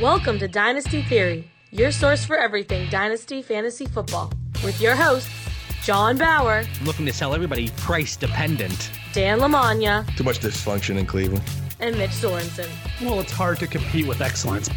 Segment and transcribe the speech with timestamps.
[0.00, 4.32] Welcome to Dynasty Theory, your source for everything Dynasty Fantasy Football,
[4.64, 5.28] with your hosts,
[5.82, 8.90] John Bauer, looking to sell everybody price dependent.
[9.12, 11.42] Dan Lamagna, Too much dysfunction in Cleveland.
[11.80, 12.68] and Mitch Sorensen.
[13.00, 14.68] Well, it's hard to compete with excellence.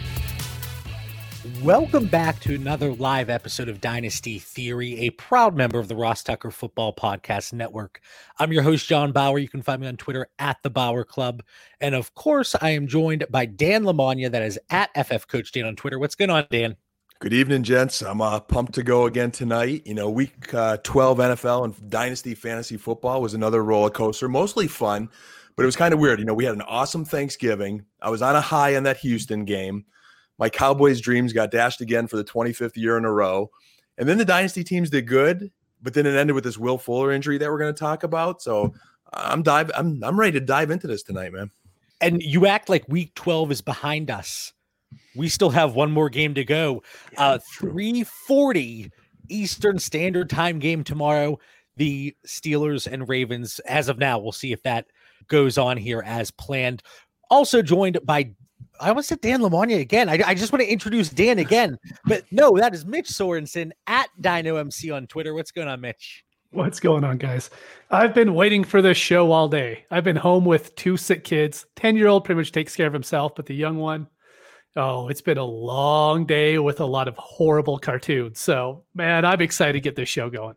[1.64, 6.24] Welcome back to another live episode of Dynasty Theory, a proud member of the Ross
[6.24, 8.02] Tucker Football Podcast Network.
[8.40, 9.38] I'm your host, John Bauer.
[9.38, 11.44] You can find me on Twitter at the Bauer Club.
[11.80, 15.66] And of course, I am joined by Dan Lamagna, that is at FF Coach Dan
[15.66, 16.00] on Twitter.
[16.00, 16.78] What's going on, Dan?
[17.20, 18.02] Good evening, gents.
[18.02, 19.84] I'm uh, pumped to go again tonight.
[19.86, 24.68] You know, week uh, 12 NFL and Dynasty Fantasy Football was another roller coaster, mostly
[24.68, 25.10] fun,
[25.56, 26.18] but it was kind of weird.
[26.18, 27.86] You know, we had an awesome Thanksgiving.
[28.02, 29.86] I was on a high in that Houston game.
[30.42, 33.52] My Cowboys dreams got dashed again for the 25th year in a row.
[34.00, 35.52] And then the Dynasty teams did good,
[35.84, 38.42] but then it ended with this Will Fuller injury that we're going to talk about.
[38.42, 38.74] So
[39.14, 41.52] I'm dive I'm I'm ready to dive into this tonight, man.
[42.02, 44.52] And you act like week 12 is behind us.
[45.16, 46.82] We still have one more game to go.
[47.18, 48.92] Uh 340
[49.30, 51.38] Eastern Standard Time game tomorrow.
[51.78, 54.88] The Steelers and Ravens, as of now, we'll see if that
[55.28, 56.82] goes on here as planned.
[57.30, 58.32] Also joined by
[58.82, 60.10] I almost said Dan Lamagna again.
[60.10, 64.10] I, I just want to introduce Dan again, but no, that is Mitch Sorensen at
[64.20, 65.36] Dyno MC on Twitter.
[65.36, 66.26] What's going on, Mitch?
[66.50, 67.52] What's going on, guys?
[67.92, 69.86] I've been waiting for this show all day.
[69.92, 71.66] I've been home with two sick kids.
[71.76, 74.08] 10 year old pretty much takes care of himself, but the young one,
[74.76, 78.40] oh, it's been a long day with a lot of horrible cartoons.
[78.40, 80.56] So, man, I'm excited to get this show going.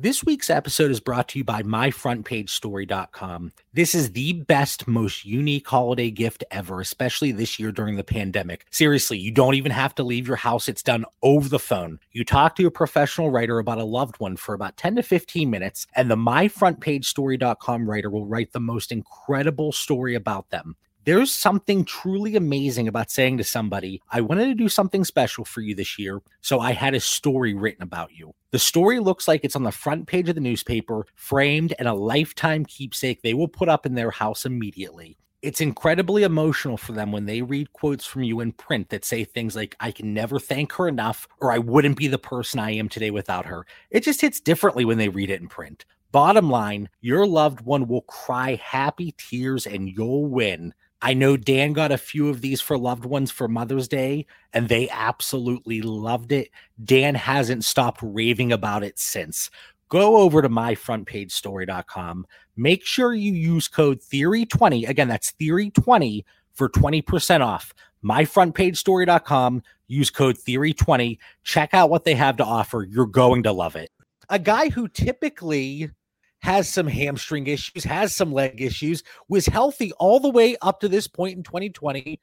[0.00, 3.50] This week's episode is brought to you by myfrontpagestory.com.
[3.72, 8.64] This is the best, most unique holiday gift ever, especially this year during the pandemic.
[8.70, 10.68] Seriously, you don't even have to leave your house.
[10.68, 11.98] It's done over the phone.
[12.12, 15.50] You talk to a professional writer about a loved one for about 10 to 15
[15.50, 20.76] minutes, and the myfrontpagestory.com writer will write the most incredible story about them.
[21.08, 25.62] There's something truly amazing about saying to somebody, I wanted to do something special for
[25.62, 28.34] you this year, so I had a story written about you.
[28.50, 31.94] The story looks like it's on the front page of the newspaper, framed and a
[31.94, 35.16] lifetime keepsake they will put up in their house immediately.
[35.40, 39.24] It's incredibly emotional for them when they read quotes from you in print that say
[39.24, 42.72] things like, I can never thank her enough, or I wouldn't be the person I
[42.72, 43.64] am today without her.
[43.88, 45.86] It just hits differently when they read it in print.
[46.12, 50.74] Bottom line, your loved one will cry happy tears and you'll win.
[51.00, 54.68] I know Dan got a few of these for loved ones for Mother's Day, and
[54.68, 56.50] they absolutely loved it.
[56.82, 59.50] Dan hasn't stopped raving about it since.
[59.88, 62.26] Go over to myfrontpagestory.com.
[62.56, 64.88] Make sure you use code Theory20.
[64.88, 67.72] Again, that's Theory20 for 20% off.
[68.04, 69.62] Myfrontpagestory.com.
[69.86, 71.18] Use code Theory20.
[71.44, 72.86] Check out what they have to offer.
[72.90, 73.90] You're going to love it.
[74.28, 75.90] A guy who typically
[76.40, 80.88] has some hamstring issues, has some leg issues, was healthy all the way up to
[80.88, 82.20] this point in 2020.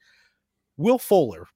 [0.76, 1.46] Will Fuller,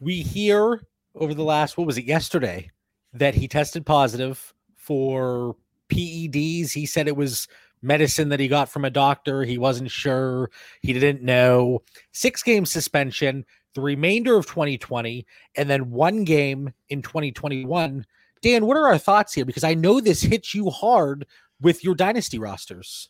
[0.00, 0.82] we hear
[1.14, 2.70] over the last, what was it, yesterday,
[3.12, 5.56] that he tested positive for
[5.88, 6.72] PEDs.
[6.72, 7.48] He said it was
[7.82, 9.44] medicine that he got from a doctor.
[9.44, 10.50] He wasn't sure,
[10.80, 11.82] he didn't know.
[12.12, 13.44] Six game suspension,
[13.74, 15.26] the remainder of 2020,
[15.56, 18.06] and then one game in 2021.
[18.42, 19.44] Dan, what are our thoughts here?
[19.44, 21.26] Because I know this hits you hard
[21.60, 23.08] with your dynasty rosters.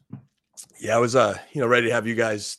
[0.81, 2.59] Yeah, I was uh, you know, ready to have you guys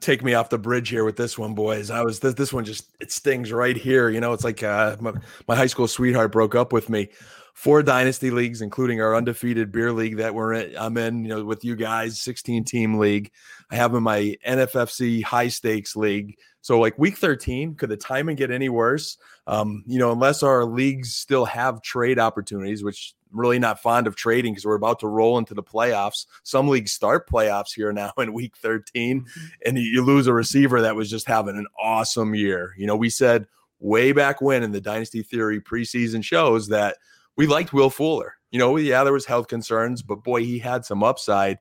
[0.00, 1.90] take me off the bridge here with this one, boys.
[1.90, 4.08] I was this, this one just it stings right here.
[4.10, 5.12] You know, it's like uh, my,
[5.48, 7.10] my high school sweetheart broke up with me.
[7.54, 10.76] Four dynasty leagues, including our undefeated beer league that we're in.
[10.76, 13.30] I'm in, you know, with you guys, 16 team league.
[13.70, 16.36] I have in my NFFC high stakes league.
[16.64, 19.18] So like week 13, could the timing get any worse?
[19.46, 24.06] Um, you know, unless our leagues still have trade opportunities, which I'm really not fond
[24.06, 26.24] of trading because we're about to roll into the playoffs.
[26.42, 29.26] Some leagues start playoffs here now in week 13,
[29.66, 32.74] and you lose a receiver that was just having an awesome year.
[32.78, 33.46] You know, we said
[33.78, 36.96] way back when in the Dynasty Theory preseason shows that
[37.36, 38.36] we liked Will Fuller.
[38.52, 41.58] You know, yeah, there was health concerns, but boy, he had some upside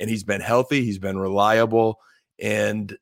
[0.00, 2.00] and he's been healthy, he's been reliable.
[2.40, 2.96] And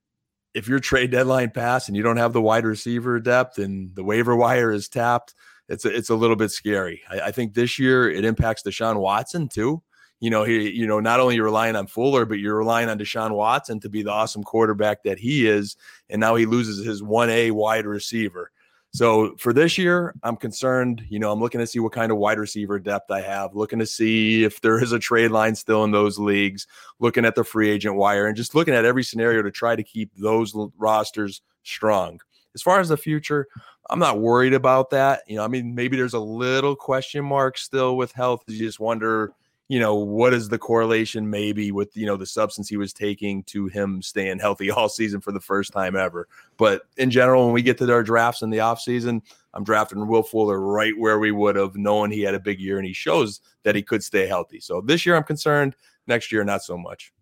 [0.57, 4.03] if your trade deadline passed and you don't have the wide receiver depth and the
[4.03, 5.35] waiver wire is tapped,
[5.69, 7.03] it's a, it's a little bit scary.
[7.11, 9.83] I, I think this year it impacts Deshaun Watson too.
[10.19, 12.99] You know, he, you know, not only you're relying on Fuller, but you're relying on
[12.99, 15.77] Deshaun Watson to be the awesome quarterback that he is.
[16.09, 18.51] And now he loses his 1A wide receiver.
[18.97, 21.05] So for this year, I'm concerned.
[21.11, 23.79] You know, I'm looking to see what kind of wide receiver depth I have, looking
[23.79, 26.67] to see if there is a trade line still in those leagues,
[26.99, 29.83] looking at the free agent wire, and just looking at every scenario to try to
[29.83, 32.19] keep those rosters strong.
[32.55, 33.49] As far as the future,
[33.91, 35.25] I'm not worried about that.
[35.27, 38.45] You know, I mean, maybe there's a little question mark still with health.
[38.47, 39.35] You just wonder,
[39.69, 43.43] you know, what is the correlation maybe with, you know, the substance he was taking
[43.45, 46.29] to him staying healthy all season for the first time ever.
[46.57, 49.23] But in general, when we get to our drafts in the offseason,
[49.55, 52.79] I'm drafting Will Fuller right where we would have knowing he had a big year
[52.79, 54.61] and he shows that he could stay healthy.
[54.61, 55.75] So this year I'm concerned.
[56.07, 57.13] Next year, not so much.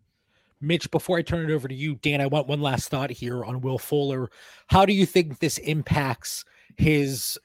[0.60, 3.44] Mitch, before I turn it over to you, Dan, I want one last thought here
[3.44, 4.30] on Will Fuller.
[4.68, 6.44] How do you think this impacts
[6.76, 7.38] his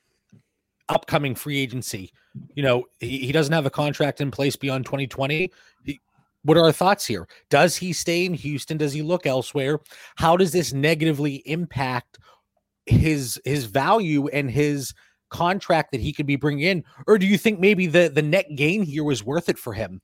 [0.90, 2.12] upcoming free agency?
[2.54, 5.52] You know, he, he doesn't have a contract in place beyond 2020.
[5.84, 6.00] He,
[6.44, 7.28] what are our thoughts here?
[7.50, 8.78] Does he stay in Houston?
[8.78, 9.80] Does he look elsewhere?
[10.16, 12.20] How does this negatively impact
[12.86, 14.94] his his value and his
[15.30, 16.84] contract that he could be bringing in?
[17.08, 20.02] Or do you think maybe the the net gain here was worth it for him?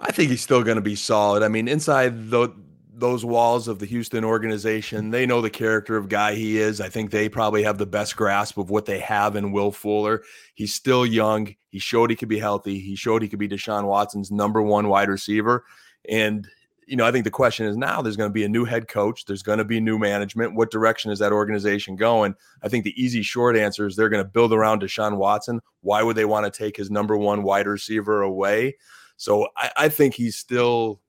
[0.00, 1.44] I think he's still going to be solid.
[1.44, 2.48] I mean, inside the
[2.94, 5.10] those walls of the Houston organization.
[5.10, 6.80] They know the character of guy he is.
[6.80, 10.22] I think they probably have the best grasp of what they have in Will Fuller.
[10.54, 11.54] He's still young.
[11.68, 12.78] He showed he could be healthy.
[12.78, 15.64] He showed he could be Deshaun Watson's number one wide receiver.
[16.08, 16.46] And,
[16.86, 18.88] you know, I think the question is now there's going to be a new head
[18.88, 19.24] coach.
[19.24, 20.54] There's going to be new management.
[20.54, 22.34] What direction is that organization going?
[22.62, 25.60] I think the easy short answer is they're going to build around Deshaun Watson.
[25.80, 28.76] Why would they want to take his number one wide receiver away?
[29.16, 31.00] So I, I think he's still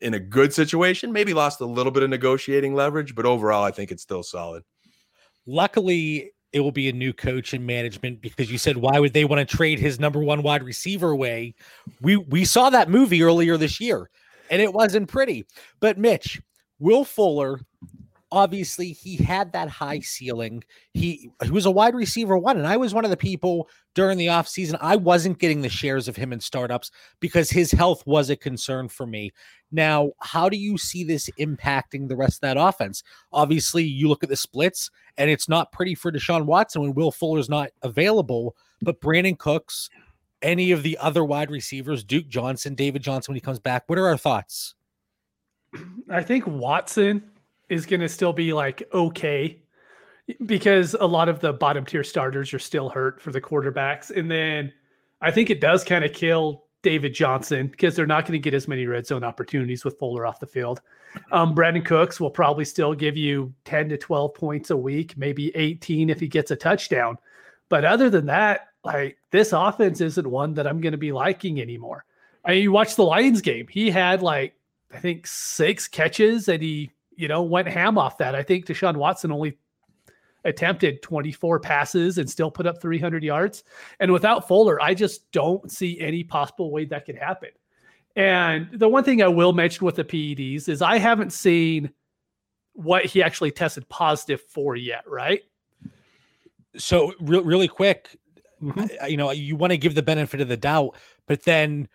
[0.00, 1.12] in a good situation.
[1.12, 4.62] Maybe lost a little bit of negotiating leverage, but overall, I think it's still solid.
[5.46, 9.24] Luckily, it will be a new coach and management because you said why would they
[9.24, 11.54] want to trade his number one wide receiver away?
[12.00, 14.08] We we saw that movie earlier this year,
[14.50, 15.46] and it wasn't pretty.
[15.80, 16.40] But Mitch,
[16.78, 17.60] Will Fuller
[18.34, 20.64] obviously he had that high ceiling.
[20.92, 24.18] He he was a wide receiver one, and I was one of the people during
[24.18, 24.76] the offseason.
[24.80, 26.90] I wasn't getting the shares of him in startups
[27.20, 29.32] because his health was a concern for me.
[29.70, 33.04] Now, how do you see this impacting the rest of that offense?
[33.32, 37.12] Obviously, you look at the splits, and it's not pretty for Deshaun Watson when Will
[37.12, 39.88] Fuller's not available, but Brandin Cooks,
[40.42, 43.84] any of the other wide receivers, Duke Johnson, David Johnson when he comes back.
[43.86, 44.74] What are our thoughts?
[46.10, 47.22] I think Watson
[47.74, 49.60] is going to still be like okay
[50.46, 54.10] because a lot of the bottom tier starters are still hurt for the quarterbacks.
[54.10, 54.72] And then
[55.20, 58.54] I think it does kind of kill David Johnson because they're not going to get
[58.54, 60.80] as many red zone opportunities with Fuller off the field.
[61.30, 65.54] Um, Brandin Cooks will probably still give you 10 to 12 points a week, maybe
[65.54, 67.18] 18 if he gets a touchdown.
[67.68, 71.60] But other than that, like this offense isn't one that I'm going to be liking
[71.60, 72.04] anymore.
[72.44, 74.54] I mean, you watch the Lions game, he had like,
[74.92, 78.34] I think six catches and he you know, went ham off that.
[78.34, 79.58] I think Deshaun Watson only
[80.44, 83.64] attempted 24 passes and still put up 300 yards.
[84.00, 87.50] And without Fuller, I just don't see any possible way that could happen.
[88.16, 91.90] And the one thing I will mention with the PEDs is I haven't seen
[92.74, 95.42] what he actually tested positive for yet, right?
[96.76, 98.16] So, re- really quick,
[98.62, 99.06] mm-hmm.
[99.08, 100.96] you know, you want to give the benefit of the doubt,
[101.26, 101.88] but then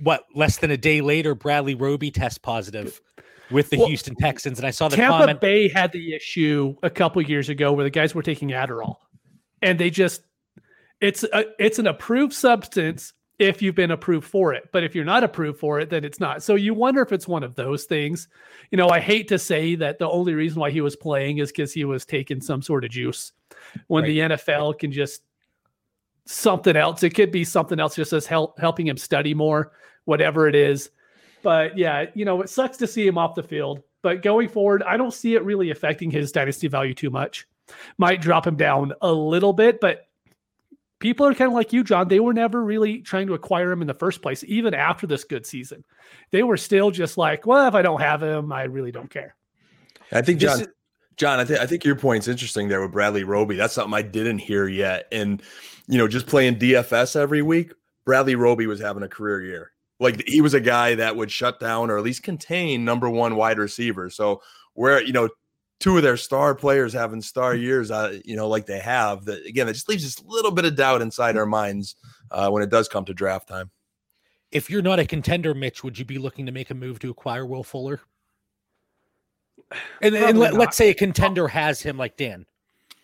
[0.00, 3.00] what, less than a day later, Bradley Roby test positive
[3.54, 5.40] with the well, Houston Texans, and I saw the Tampa comment.
[5.40, 8.96] Bay had the issue a couple years ago where the guys were taking Adderall,
[9.62, 10.22] and they just
[11.00, 15.04] it's a, it's an approved substance if you've been approved for it, but if you're
[15.04, 16.42] not approved for it, then it's not.
[16.42, 18.28] So you wonder if it's one of those things.
[18.70, 21.50] You know, I hate to say that the only reason why he was playing is
[21.50, 23.32] because he was taking some sort of juice,
[23.88, 24.08] when right.
[24.08, 25.22] the NFL can just
[26.26, 27.02] something else.
[27.02, 29.72] It could be something else, just as help helping him study more,
[30.04, 30.90] whatever it is.
[31.44, 33.82] But yeah, you know, it sucks to see him off the field.
[34.02, 37.46] But going forward, I don't see it really affecting his dynasty value too much.
[37.96, 40.08] Might drop him down a little bit, but
[40.98, 42.08] people are kind of like you, John.
[42.08, 45.24] They were never really trying to acquire him in the first place, even after this
[45.24, 45.84] good season.
[46.30, 49.36] They were still just like, well, if I don't have him, I really don't care.
[50.12, 50.68] I think John, is-
[51.16, 53.56] John, I, th- I think your point's interesting there with Bradley Roby.
[53.56, 55.08] That's something I didn't hear yet.
[55.12, 55.42] And
[55.86, 57.72] you know, just playing DFS every week,
[58.04, 61.60] Bradley Roby was having a career year like he was a guy that would shut
[61.60, 64.10] down or at least contain number one wide receiver.
[64.10, 64.42] So
[64.74, 65.28] where you know
[65.80, 69.44] two of their star players having star years, uh, you know, like they have, that
[69.46, 71.96] again, it just leaves just a little bit of doubt inside our minds
[72.30, 73.70] uh, when it does come to draft time.
[74.50, 77.10] If you're not a contender, Mitch, would you be looking to make a move to
[77.10, 78.00] acquire Will Fuller?
[80.00, 82.46] And, and let, us say a contender has him like Dan.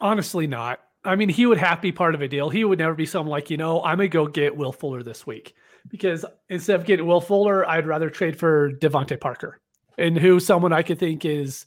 [0.01, 0.81] Honestly, not.
[1.05, 2.51] I mean, he would have to be part of a deal.
[2.51, 5.03] He would never be someone like, you know, I'm going to go get Will Fuller
[5.03, 5.55] this week
[5.89, 9.61] because instead of getting Will Fuller, I'd rather trade for DeVante Parker,
[9.99, 11.67] and who someone I could think is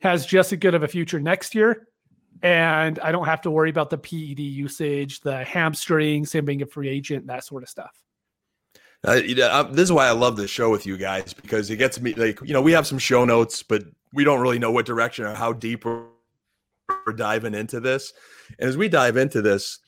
[0.00, 1.88] has just as good of a future next year.
[2.42, 6.66] And I don't have to worry about the PED usage, the hamstrings, him being a
[6.66, 7.92] free agent, that sort of stuff.
[9.06, 11.76] Uh, you know, this is why I love this show with you guys because it
[11.76, 14.70] gets me like you know we have some show notes, but we don't really know
[14.70, 16.04] what direction or how deep we're,
[17.06, 18.12] we're diving into this.
[18.58, 19.80] And as we dive into this,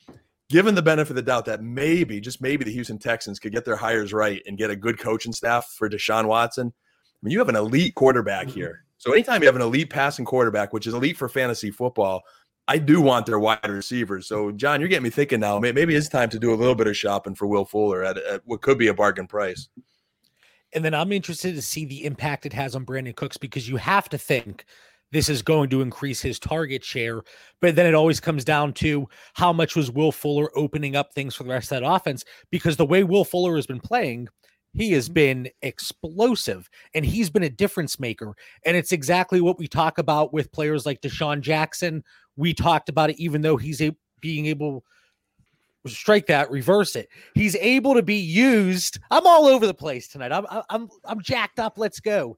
[0.49, 3.65] given the benefit of the doubt that maybe, just maybe, the Houston Texans could get
[3.65, 6.67] their hires right and get a good coaching staff for Deshaun Watson.
[6.67, 8.59] I mean, you have an elite quarterback mm-hmm.
[8.59, 8.85] here.
[8.97, 12.23] So anytime you have an elite passing quarterback, which is elite for fantasy football,
[12.67, 14.27] I do want their wide receivers.
[14.27, 15.59] So, John, you're getting me thinking now.
[15.59, 18.41] Maybe it's time to do a little bit of shopping for Will Fuller at, at
[18.45, 19.69] what could be a bargain price.
[20.73, 23.77] And then I'm interested to see the impact it has on Brandin Cooks because you
[23.77, 24.65] have to think
[25.11, 27.21] this is going to increase his target share.
[27.61, 31.35] But then it always comes down to how much was Will Fuller opening up things
[31.35, 32.23] for the rest of that offense?
[32.51, 34.27] Because the way Will Fuller has been playing,
[34.73, 35.13] he has mm-hmm.
[35.13, 38.35] been explosive and he's been a difference maker.
[38.65, 42.03] And it's exactly what we talk about with players like DeSean Jackson.
[42.35, 44.83] We talked about it, even though he's a, being able
[45.85, 47.07] to strike that, reverse it.
[47.33, 48.99] He's able to be used.
[49.09, 50.31] I'm all over the place tonight.
[50.31, 51.77] I'm I'm I'm jacked up.
[51.77, 52.37] Let's go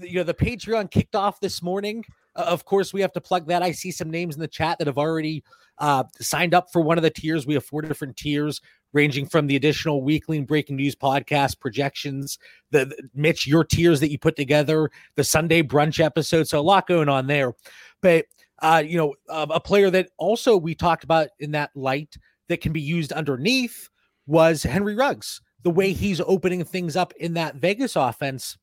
[0.00, 2.04] you know, the Patreon kicked off this morning.
[2.36, 3.62] Uh, of course, we have to plug that.
[3.62, 5.44] I see some names in the chat that have already
[5.78, 7.46] uh, signed up for one of the tiers.
[7.46, 8.60] We have four different tiers,
[8.92, 12.38] ranging from the additional weekly breaking news podcast projections,
[12.70, 16.48] the, the Mitch, your tiers that you put together, the Sunday brunch episode.
[16.48, 17.54] So a lot going on there.
[18.00, 18.26] But
[18.60, 22.16] uh, you know, uh, a player that also we talked about in that light
[22.48, 23.90] that can be used underneath
[24.26, 25.40] was Henry Ruggs.
[25.62, 28.56] The way he's opening things up in that Vegas offense.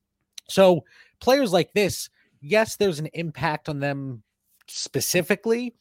[0.48, 0.84] So
[1.22, 2.10] players like this,
[2.40, 4.22] yes, there's an impact on them
[4.68, 5.74] specifically,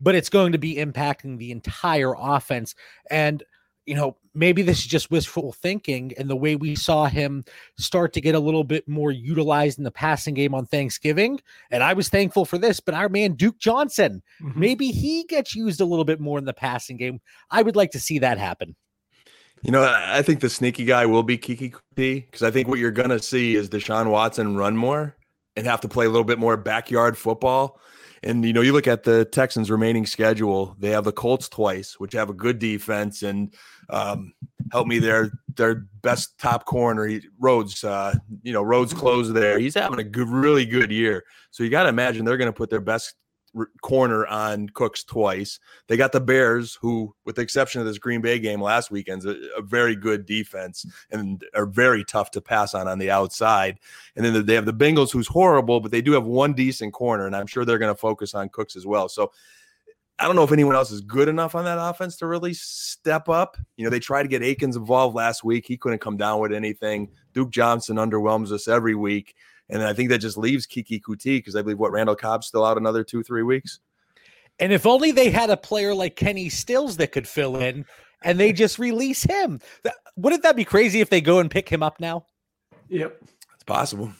[0.00, 2.74] but it's going to be impacting the entire offense.
[3.10, 3.44] And,
[3.84, 7.44] you know, maybe this is just wishful thinking and the way we saw him
[7.78, 11.40] start to get a little bit more utilized in the passing game on Thanksgiving.
[11.70, 14.58] And I was thankful for this, but our man Duke Johnson, mm-hmm.
[14.58, 17.20] maybe he gets used a little bit more in the passing game.
[17.50, 18.74] I would like to see that happen.
[19.62, 22.90] You know, I think the sneaky guy will be Keke because I think what you're
[22.90, 25.16] going to see is Deshaun Watson run more
[25.56, 27.80] and have to play a little bit more backyard football.
[28.22, 31.98] And you know, you look at the Texans' remaining schedule; they have the Colts twice,
[32.00, 33.54] which have a good defense, and
[33.90, 34.32] um,
[34.72, 35.30] help me there.
[35.54, 37.84] Their best top corner, he, Rhodes.
[37.84, 39.58] Uh, you know, Rhodes close there.
[39.58, 41.24] He's having a good, really good year.
[41.50, 43.14] So you got to imagine they're going to put their best
[43.82, 45.58] corner on Cooks twice.
[45.86, 49.24] They got the Bears, who, with the exception of this Green Bay game last weekend,
[49.24, 53.78] a, a very good defense and are very tough to pass on on the outside.
[54.14, 57.26] And then they have the Bengals, who's horrible, but they do have one decent corner,
[57.26, 59.08] and I'm sure they're going to focus on Cooks as well.
[59.08, 59.32] So
[60.18, 63.28] I don't know if anyone else is good enough on that offense to really step
[63.28, 63.58] up.
[63.76, 65.66] You know, they tried to get Akins involved last week.
[65.66, 67.10] He couldn't come down with anything.
[67.34, 69.34] Duke Johnson underwhelms us every week.
[69.68, 72.64] And I think that just leaves Keke Coutee because I believe what Randall Cobb's still
[72.64, 73.80] out another two, three weeks.
[74.58, 77.84] And if only they had a player like Kenny Stills that could fill in
[78.22, 79.60] and they just release him.
[80.16, 82.24] Wouldn't that be crazy if they go and pick him up now?
[82.88, 83.18] Yep.
[83.54, 84.12] It's possible.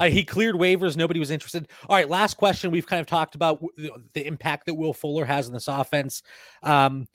[0.00, 0.96] Uh, he cleared waivers.
[0.96, 1.68] Nobody was interested.
[1.88, 2.08] All right.
[2.08, 2.72] Last question.
[2.72, 6.22] We've kind of talked about the impact that Will Fuller has in this offense.
[6.62, 7.06] Um,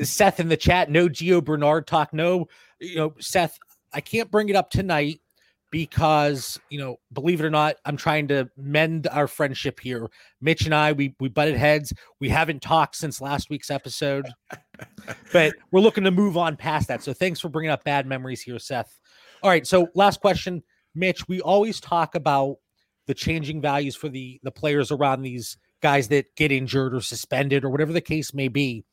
[0.00, 2.14] Seth in the chat, no Gio Bernard talk.
[2.14, 2.46] No,
[2.78, 3.58] you know, Seth,
[3.92, 5.20] I can't bring it up tonight
[5.72, 10.08] because you know believe it or not i'm trying to mend our friendship here.
[10.40, 11.92] Mitch and i we we butted heads.
[12.20, 14.28] We haven't talked since last week's episode
[15.32, 17.02] but we're looking to move on past that.
[17.02, 19.00] So thanks for bringing up bad memories here seth.
[19.42, 20.62] All right so last question.
[20.94, 22.58] Mitch we always talk about
[23.06, 27.64] the changing values for the the players around these guys that get injured or suspended
[27.64, 28.84] or whatever the case may be.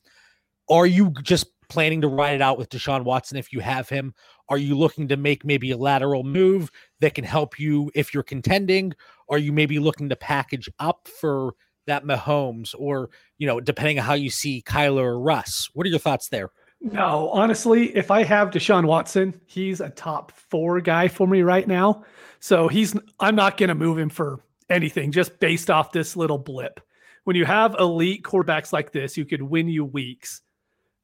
[0.69, 4.13] Are you just planning to ride it out with Deshaun Watson if you have him?
[4.49, 8.23] Are you looking to make maybe a lateral move that can help you if you're
[8.23, 8.93] contending?
[9.29, 11.53] Are you maybe looking to package up for
[11.87, 15.69] that Mahomes or, you know, depending on how you see Kyler or Russ?
[15.73, 16.49] What are your thoughts there?
[16.81, 21.67] No, honestly, if I have Deshaun Watson, he's a top four guy for me right
[21.67, 22.03] now.
[22.39, 26.37] So he's, I'm not going to move him for anything just based off this little
[26.37, 26.79] blip.
[27.25, 30.41] When you have elite quarterbacks like this, you could win you weeks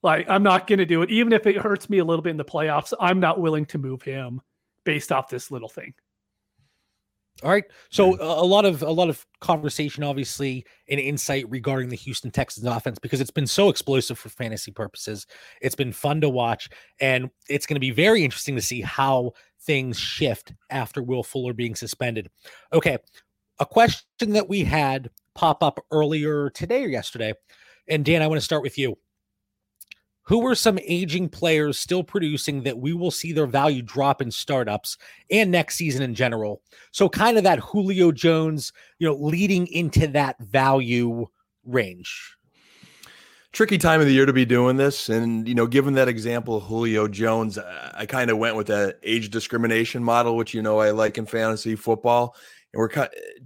[0.05, 1.09] like, I'm not going to do it.
[1.09, 3.79] Even if it hurts me a little bit in the playoffs, I'm not willing to
[3.79, 4.39] move him
[4.83, 5.95] based off this little thing.
[7.43, 7.65] All right.
[7.89, 12.65] So a lot of a lot of conversation, obviously, and insight regarding the Houston Texans
[12.65, 15.27] offense because it's been so explosive for fantasy purposes.
[15.61, 16.69] It's been fun to watch,
[17.01, 19.33] and it's going to be very interesting to see how
[19.63, 22.29] things shift after Will Fuller being suspended.
[22.71, 22.97] Okay,
[23.59, 27.33] a question that we had pop up earlier today or yesterday,
[27.89, 28.97] and Dan, I want to start with you
[30.25, 34.31] who are some aging players still producing that we will see their value drop in
[34.31, 34.97] startups
[35.31, 36.61] and next season in general?
[36.91, 41.27] So kind of that Julio Jones, you know, leading into that value
[41.63, 42.35] range.
[43.51, 45.07] Tricky time of the year to be doing this.
[45.07, 48.99] And, you know, given that example of Julio Jones, I kind of went with that
[49.03, 52.35] age discrimination model, which, you know, I like in fantasy football.
[52.73, 52.89] And we're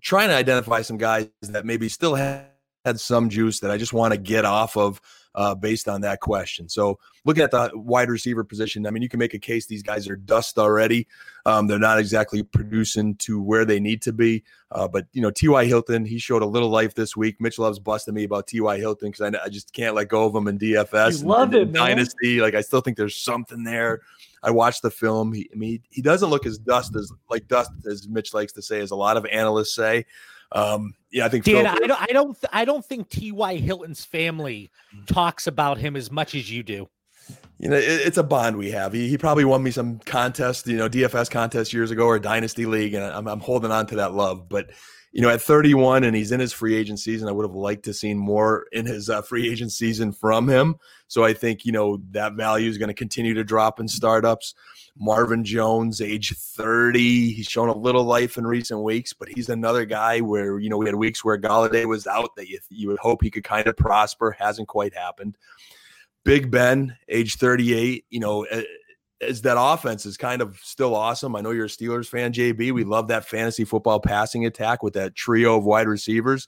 [0.02, 2.48] trying to identify some guys that maybe still had
[2.96, 5.00] some juice that I just want to get off of
[5.36, 6.68] uh, based on that question.
[6.68, 9.84] So looking at the wide receiver position, I mean, you can make a case these
[9.84, 11.08] guys are dust already.
[11.46, 14.44] Um, they're not exactly producing to where they need to be.
[14.72, 15.66] Uh, but you know, T.Y.
[15.66, 17.40] Hilton, he showed a little life this week.
[17.40, 18.78] Mitch loves busting me about T.Y.
[18.78, 21.22] Hilton because I, I, just can't let go of him in DFS.
[21.22, 22.42] You love and, it, Dynasty.
[22.42, 24.02] Like I still think there's something there.
[24.44, 25.34] I watched the film.
[25.34, 28.62] He, I mean, he doesn't look as dust as like dust as Mitch likes to
[28.62, 30.06] say, as a lot of analysts say.
[30.52, 33.56] Um, yeah, I think Dan, Phil, I don't, I don't, I don't think T.Y.
[33.58, 35.06] Hilton's family mm.
[35.08, 36.90] talks about him as much as you do.
[37.60, 38.94] You know, it, it's a bond we have.
[38.94, 42.66] He, he probably won me some contest, you know, DFS contest years ago or Dynasty
[42.66, 44.50] League, and I'm, I'm holding on to that love.
[44.50, 44.72] But
[45.12, 47.84] you know, at 31 and he's in his free agent season, I would have liked
[47.86, 50.76] to seen more in his uh, free agent season from him.
[51.08, 54.54] So I think you know that value is going to continue to drop in startups.
[54.98, 57.32] Marvin Jones, age 30.
[57.32, 60.78] He's shown a little life in recent weeks, but he's another guy where, you know,
[60.78, 63.66] we had weeks where Golladay was out that you, you would hope he could kind
[63.68, 64.36] of prosper.
[64.38, 65.38] Hasn't quite happened.
[66.26, 68.46] Big Ben, age 38, you know,
[69.22, 71.36] as that offense is kind of still awesome.
[71.36, 72.72] I know you're a Steelers fan, JB.
[72.72, 76.48] We love that fantasy football passing attack with that trio of wide receivers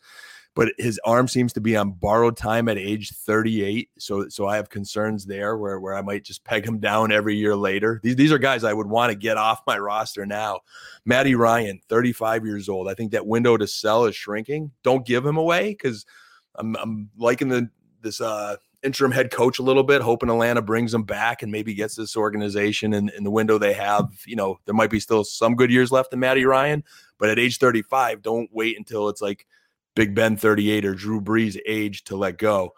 [0.53, 3.89] but his arm seems to be on borrowed time at age 38.
[3.97, 7.35] So so I have concerns there where, where I might just peg him down every
[7.35, 8.01] year later.
[8.03, 10.59] These, these are guys I would want to get off my roster now.
[11.05, 12.89] Matty Ryan, 35 years old.
[12.89, 14.71] I think that window to sell is shrinking.
[14.83, 16.05] Don't give him away because
[16.55, 17.69] I'm, I'm liking the
[18.01, 21.73] this uh, interim head coach a little bit, hoping Atlanta brings him back and maybe
[21.73, 24.09] gets this organization in, in the window they have.
[24.25, 26.83] You know, there might be still some good years left in Matty Ryan,
[27.17, 29.45] but at age 35, don't wait until it's like–
[29.95, 32.73] Big Ben 38 or Drew Brees age to let go.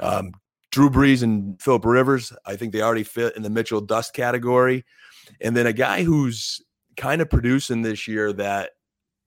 [0.00, 0.32] Um,
[0.70, 4.84] Drew Brees and Philip Rivers, I think they already fit in the Mitchell Dust category.
[5.40, 6.62] And then a guy who's
[6.96, 8.72] kind of producing this year that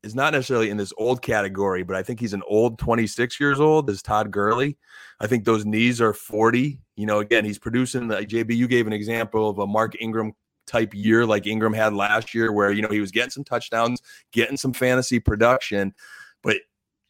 [0.04, 3.60] is not necessarily in this old category, but I think he's an old 26 years
[3.60, 4.78] old is Todd Gurley.
[5.20, 6.80] I think those knees are 40.
[6.96, 10.34] You know, again, he's producing like JB, you gave an example of a Mark Ingram
[10.68, 14.02] type year like Ingram had last year, where you know he was getting some touchdowns,
[14.32, 15.94] getting some fantasy production,
[16.42, 16.58] but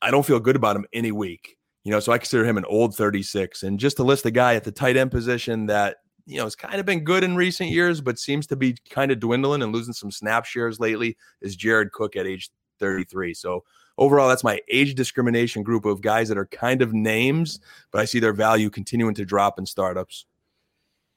[0.02, 1.58] I don't feel good about him any week.
[1.84, 3.64] You know, so I consider him an old 36.
[3.64, 6.56] And just to list a guy at the tight end position that, you know, has
[6.56, 9.74] kind of been good in recent years, but seems to be kind of dwindling and
[9.74, 13.34] losing some snap shares lately is Jared Cook at age 33.
[13.34, 13.64] So
[13.98, 18.06] overall, that's my age discrimination group of guys that are kind of names, but I
[18.06, 20.26] see their value continuing to drop in startups.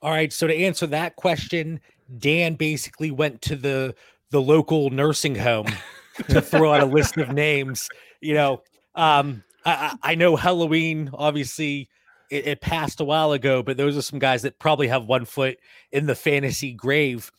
[0.01, 0.33] All right.
[0.33, 1.81] So to answer that question,
[2.19, 3.97] Dan basically went to the
[4.31, 5.67] the local nursing home
[6.29, 7.89] to throw out a list of names.
[8.21, 8.63] You know,
[8.95, 11.89] um, I, I know Halloween, obviously,
[12.31, 15.25] it, it, passed a while ago, but those are some guys that probably have one
[15.25, 15.59] foot
[15.93, 17.31] in the fantasy grave.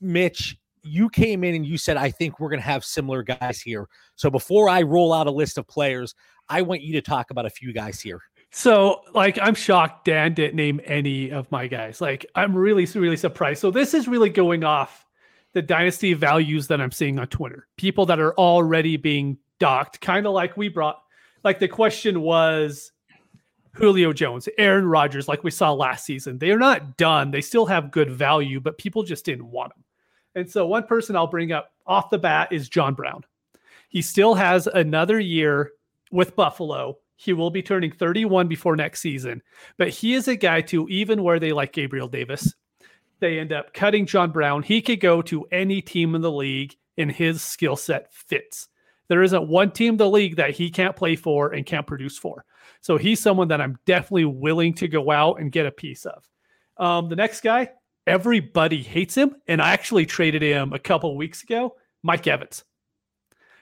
[0.00, 3.60] Mitch, you came in and you said, I think we're going to have similar guys
[3.60, 3.88] here.
[4.16, 6.14] So before I roll out a list of players,
[6.48, 8.20] I want you to talk about a few guys here.
[8.50, 12.00] So, like, I'm shocked Dan didn't name any of my guys.
[12.00, 13.60] Like, I'm really, really surprised.
[13.60, 15.04] So, this is really going off
[15.52, 17.66] the dynasty values that I'm seeing on Twitter.
[17.76, 21.02] People that are already being docked, kind of like we brought.
[21.44, 22.92] Like the question was
[23.72, 26.38] Julio Jones, Aaron Rodgers, like we saw last season.
[26.38, 27.30] They are not done.
[27.30, 29.84] They still have good value, but people just didn't want them.
[30.34, 33.24] And so one person I'll bring up off the bat is John Brown.
[33.88, 35.72] He still has another year
[36.10, 36.98] with Buffalo.
[37.16, 39.42] He will be turning 31 before next season,
[39.76, 42.54] but he is a guy to even where they like Gabriel Davis,
[43.20, 44.62] they end up cutting John Brown.
[44.62, 48.68] He could go to any team in the league and his skill set fits.
[49.08, 52.18] There isn't one team in the league that he can't play for and can't produce
[52.18, 52.44] for.
[52.80, 56.28] So he's someone that I'm definitely willing to go out and get a piece of.
[56.76, 57.70] Um, the next guy,
[58.08, 61.76] everybody hates him, and I actually traded him a couple weeks ago.
[62.02, 62.64] Mike Evans.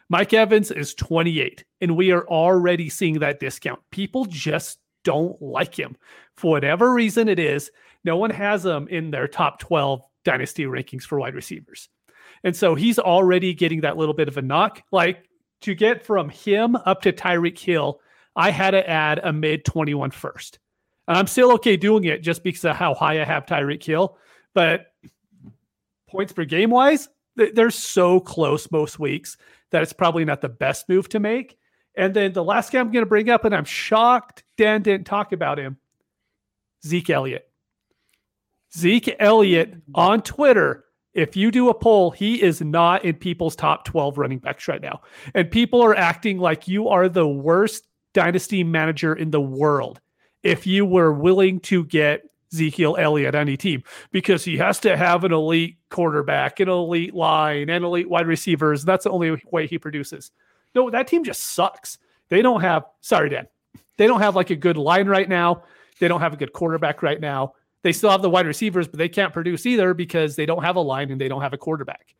[0.08, 3.80] Mike Evans is 28, and we are already seeing that discount.
[3.90, 5.96] People just don't like him
[6.36, 7.70] for whatever reason it is.
[8.04, 11.88] No one has him in their top 12 dynasty rankings for wide receivers.
[12.44, 14.82] And so he's already getting that little bit of a knock.
[14.92, 15.28] Like
[15.62, 18.00] to get from him up to Tyreek Hill,
[18.36, 20.58] I had to add a mid 21 first.
[21.08, 24.18] And I'm still okay doing it just because of how high I have Tyreek Hill.
[24.56, 24.94] But
[26.08, 29.36] points per game wise, they're so close most weeks
[29.70, 31.58] that it's probably not the best move to make.
[31.94, 35.06] And then the last guy I'm going to bring up, and I'm shocked Dan didn't
[35.06, 35.76] talk about him
[36.86, 37.50] Zeke Elliott.
[38.74, 43.84] Zeke Elliott on Twitter if you do a poll, he is not in people's top
[43.84, 45.02] 12 running backs right now.
[45.34, 50.00] And people are acting like you are the worst dynasty manager in the world
[50.42, 53.82] if you were willing to get Ezekiel Elliott any team
[54.12, 58.84] because he has to have an elite quarterback, an elite line, and elite wide receivers.
[58.84, 60.30] That's the only way he produces.
[60.74, 61.98] No, that team just sucks.
[62.28, 63.46] They don't have, sorry, Dan,
[63.96, 65.62] they don't have like a good line right now.
[66.00, 67.54] They don't have a good quarterback right now.
[67.82, 70.76] They still have the wide receivers, but they can't produce either because they don't have
[70.76, 72.14] a line and they don't have a quarterback.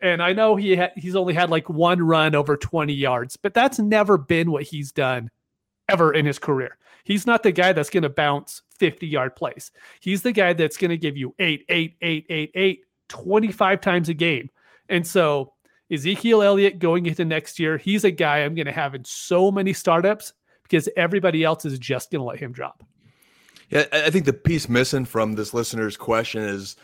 [0.00, 3.54] And I know he ha- he's only had like one run over 20 yards, but
[3.54, 5.30] that's never been what he's done
[5.88, 6.76] ever in his career.
[7.04, 9.70] He's not the guy that's going to bounce 50 yard plays.
[10.00, 14.08] He's the guy that's going to give you eight, eight, eight, eight, eight, 25 times
[14.08, 14.50] a game.
[14.88, 15.52] And so
[15.88, 19.52] Ezekiel Elliott going into next year, he's a guy I'm going to have in so
[19.52, 20.32] many startups
[20.64, 22.82] because everybody else is just going to let him drop.
[23.70, 26.74] Yeah, I think the piece missing from this listener's question is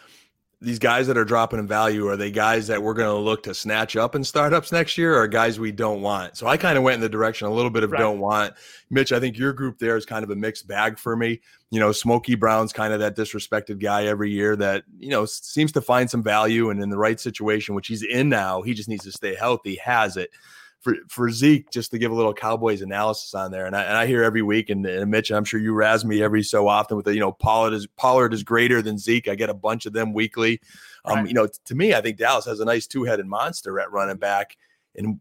[0.61, 3.43] these guys that are dropping in value are they guys that we're going to look
[3.45, 6.77] to snatch up in startups next year or guys we don't want so i kind
[6.77, 7.99] of went in the direction a little bit of right.
[7.99, 8.53] don't want
[8.91, 11.79] mitch i think your group there is kind of a mixed bag for me you
[11.79, 15.81] know smokey brown's kind of that disrespected guy every year that you know seems to
[15.81, 19.05] find some value and in the right situation which he's in now he just needs
[19.05, 20.31] to stay healthy has it
[20.81, 23.97] for for Zeke, just to give a little Cowboys analysis on there, and I, and
[23.97, 26.97] I hear every week, and, and Mitch, I'm sure you razz me every so often
[26.97, 29.29] with the you know Pollard is Pollard is greater than Zeke.
[29.29, 30.61] I get a bunch of them weekly.
[31.05, 31.29] Um, right.
[31.29, 34.19] You know, to me, I think Dallas has a nice two headed monster at running
[34.19, 34.57] back,
[34.95, 35.21] and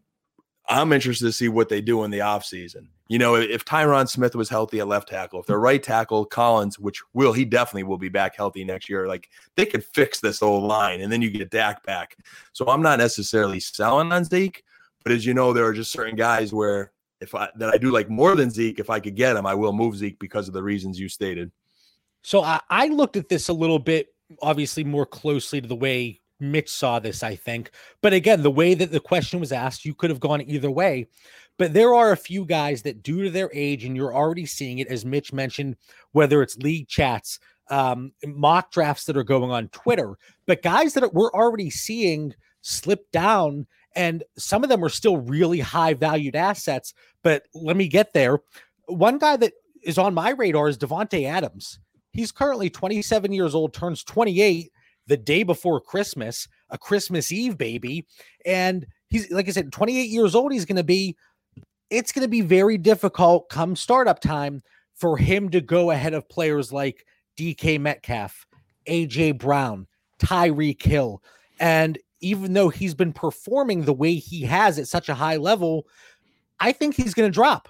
[0.68, 2.88] I'm interested to see what they do in the offseason.
[3.08, 6.78] You know, if Tyron Smith was healthy at left tackle, if their right tackle Collins,
[6.78, 10.40] which will he definitely will be back healthy next year, like they could fix this
[10.40, 12.18] whole line, and then you get Dak back.
[12.52, 14.62] So I'm not necessarily selling on Zeke,
[15.04, 17.90] but as you know, there are just certain guys where if I that I do
[17.90, 20.54] like more than Zeke, if I could get him, I will move Zeke because of
[20.54, 21.50] the reasons you stated.
[22.22, 24.08] So I, I looked at this a little bit,
[24.42, 27.70] obviously more closely to the way Mitch saw this, I think.
[28.00, 31.08] But again, the way that the question was asked, you could have gone either way.
[31.56, 34.78] But there are a few guys that, due to their age, and you're already seeing
[34.78, 35.76] it, as Mitch mentioned,
[36.12, 41.12] whether it's league chats, um, mock drafts that are going on Twitter, but guys that
[41.12, 46.94] we're already seeing slip down and some of them are still really high valued assets.
[47.22, 48.40] But let me get there.
[48.86, 51.80] One guy that is on my radar is Davante Adams.
[52.12, 54.72] He's currently 27 years old, turns 28
[55.08, 58.06] the day before Christmas, a Christmas Eve baby.
[58.46, 60.52] And he's, like I said, 28 years old.
[60.52, 61.16] He's going to be,
[61.90, 64.62] it's going to be very difficult come startup time
[64.94, 68.46] for him to go ahead of players like DK Metcalf,
[68.86, 69.86] AJ Brown,
[70.20, 71.22] Tyreek Hill.
[71.58, 75.86] And even though he's been performing the way he has at such a high level,
[76.60, 77.68] I think he's going to drop.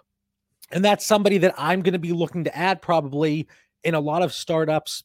[0.72, 3.46] And that's somebody that I'm going to be looking to add probably
[3.84, 5.04] in a lot of startups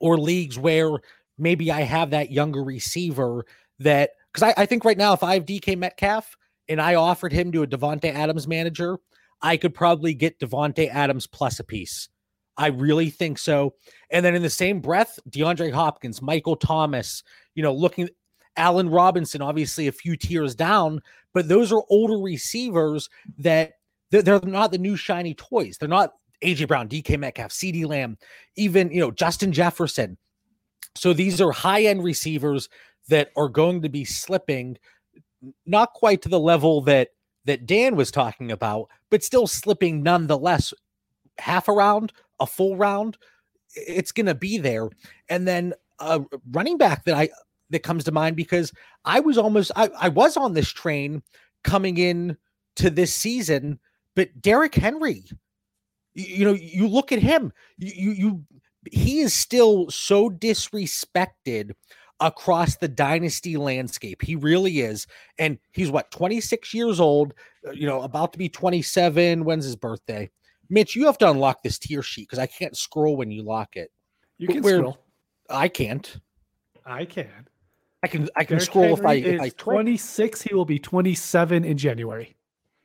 [0.00, 0.98] or leagues where
[1.40, 3.44] maybe I have that younger receiver
[3.78, 6.36] that because I, I, think right now if I have DK Metcalf
[6.68, 8.98] and I offered him to a Davante Adams manager,
[9.42, 12.08] I could probably get Davante Adams plus a piece.
[12.56, 13.74] I really think so.
[14.10, 17.22] And then in the same breath, DeAndre Hopkins, Michael Thomas,
[17.54, 18.08] you know, looking
[18.56, 21.00] Allen Robinson, obviously a few tiers down,
[21.32, 23.72] but those are older receivers that
[24.10, 25.78] they're not the new shiny toys.
[25.78, 26.12] They're not
[26.44, 28.18] AJ Brown, DK Metcalf, CeeDee Lamb,
[28.56, 30.18] even you know Justin Jefferson.
[30.94, 32.68] So these are high end receivers
[33.08, 34.78] that are going to be slipping,
[35.66, 37.08] not quite to the level that
[37.46, 40.74] that Dan was talking about, but still slipping nonetheless.
[41.38, 43.16] Half a round, a full round,
[43.74, 44.90] it's going to be there.
[45.28, 47.30] And then a running back that I
[47.70, 48.72] that comes to mind because
[49.04, 51.22] I was almost I, I was on this train
[51.62, 52.36] coming in
[52.76, 53.78] to this season,
[54.16, 55.24] but Derrick Henry,
[56.14, 58.44] you, you know, you look at him, you, you
[58.90, 61.72] he is still so disrespected
[62.20, 64.22] across the dynasty landscape.
[64.22, 65.06] He really is.
[65.38, 67.34] And he's what, 26 years old,
[67.66, 69.44] uh, you know, about to be 27.
[69.44, 70.30] When's his birthday?
[70.68, 73.76] Mitch, you have to unlock this tier sheet because I can't scroll when you lock
[73.76, 73.90] it.
[74.38, 74.98] You can scroll.
[75.48, 76.18] I can't.
[76.86, 77.48] I can.
[78.02, 80.42] I can I can Derrick scroll Henry if I if I 26.
[80.42, 82.36] He will be 27 in January.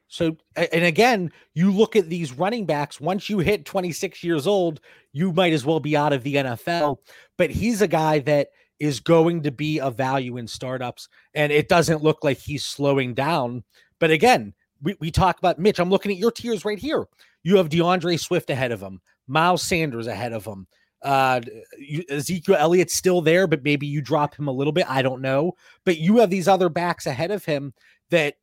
[0.07, 3.01] So and again, you look at these running backs.
[3.01, 4.79] Once you hit 26 years old,
[5.13, 6.97] you might as well be out of the NFL.
[7.37, 11.69] But he's a guy that is going to be a value in startups, and it
[11.69, 13.63] doesn't look like he's slowing down.
[13.99, 15.79] But again, we, we talk about Mitch.
[15.79, 17.05] I'm looking at your tiers right here.
[17.43, 20.67] You have D'Andre Swift ahead of him, Miles Sanders ahead of him,
[21.05, 21.39] uh,
[21.77, 24.89] you, Ezekiel Elliott's still there, but maybe you drop him a little bit.
[24.89, 25.53] I don't know.
[25.85, 27.73] But you have these other backs ahead of him
[28.09, 28.35] that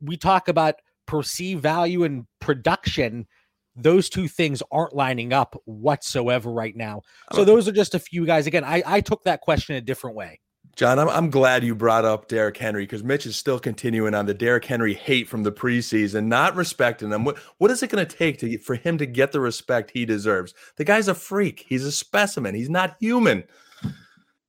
[0.00, 0.74] we talk about
[1.10, 3.26] perceived value and production.
[3.74, 7.02] Those two things aren't lining up whatsoever right now.
[7.32, 8.46] So uh, those are just a few guys.
[8.46, 10.38] Again, I, I took that question a different way.
[10.76, 14.26] John, I'm, I'm glad you brought up Derrick Henry because Mitch is still continuing on
[14.26, 17.24] the Derrick Henry hate from the preseason, not respecting him.
[17.24, 20.54] What, what is it going to take for him to get the respect he deserves?
[20.76, 21.66] The guy's a freak.
[21.68, 22.54] He's a specimen.
[22.54, 23.42] He's not human.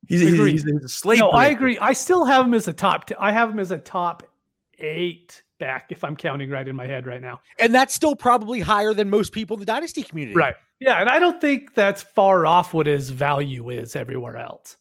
[0.07, 1.19] He's, he's, he's a slave.
[1.19, 1.79] No, I agree.
[1.79, 3.07] I still have him as a top.
[3.07, 4.21] T- I have him as a top
[4.77, 7.39] eight back if I'm counting right in my head right now.
[7.59, 10.35] And that's still probably higher than most people in the dynasty community.
[10.35, 10.55] Right.
[10.81, 10.99] Yeah.
[10.99, 14.75] And I don't think that's far off what his value is everywhere else.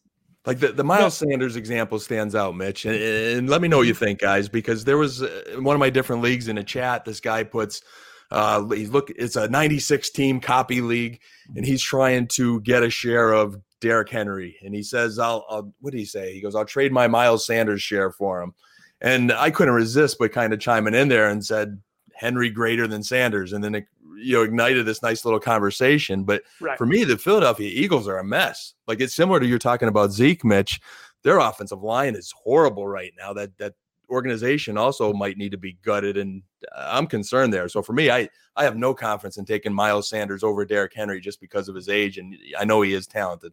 [0.47, 1.29] Like the, the Miles no.
[1.29, 2.87] Sanders example stands out, Mitch.
[2.87, 5.81] And, and, let me know what you think, guys, because there was uh, one of
[5.81, 7.05] my different leagues in a chat.
[7.05, 7.83] This guy puts,
[8.31, 11.21] uh, he's look, it's a 96 team copy league,
[11.55, 14.57] and he's trying to get a share of Derrick Henry.
[14.63, 16.33] And he says, I'll, I'll, what did he say?
[16.33, 18.55] He goes, I'll trade my Miles Sanders share for him.
[19.01, 21.81] And I couldn't resist but kind of chiming in there and said,
[22.15, 23.55] Henry greater than Sanders.
[23.55, 23.87] And then it,
[24.17, 26.25] you know, ignited this nice little conversation.
[26.25, 26.77] But right.
[26.77, 28.75] for me, the Philadelphia Eagles are a mess.
[28.87, 30.81] Like it's similar to you're talking about Zeke, Mitch.
[31.23, 33.33] Their offensive line is horrible right now.
[33.33, 33.75] That that
[34.11, 36.43] organization also might need to be gutted, and
[36.75, 37.69] uh, I'm concerned there.
[37.69, 41.21] So for me, I I have no confidence in taking Miles Sanders over Derrick Henry
[41.21, 43.53] just because of his age, and I know he is talented.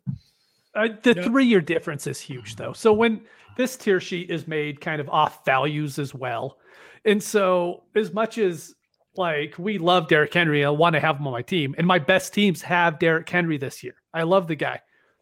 [0.78, 2.72] Uh, the three year difference is huge, though.
[2.72, 3.22] So when
[3.58, 6.60] this tier sheet is made kind of off values as well,
[7.04, 8.76] and so as much as
[9.16, 11.98] like we love Derrick Henry, I want to have him on my team, and my
[11.98, 13.96] best teams have Derrick Henry this year.
[14.13, 14.80] I love the guy,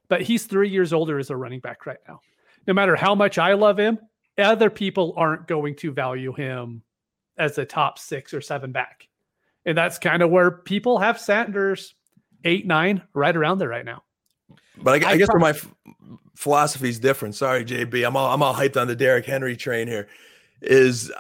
[0.10, 2.20] but he's three years older as a running back right now.
[2.68, 4.00] No matter how much I love him,
[4.38, 6.84] other people aren't going to value him
[7.38, 9.08] as a top six or seven back.
[9.65, 11.96] And that's kind of where people have Sanders
[12.44, 14.04] eight, nine, right around there right now.
[14.82, 15.68] But I, I, I guess probably, where my f-
[16.36, 17.36] philosophy is different.
[17.36, 18.06] Sorry, JB.
[18.06, 20.08] I'm all I'm all hyped on the Derrick Henry train here.
[20.62, 21.12] Is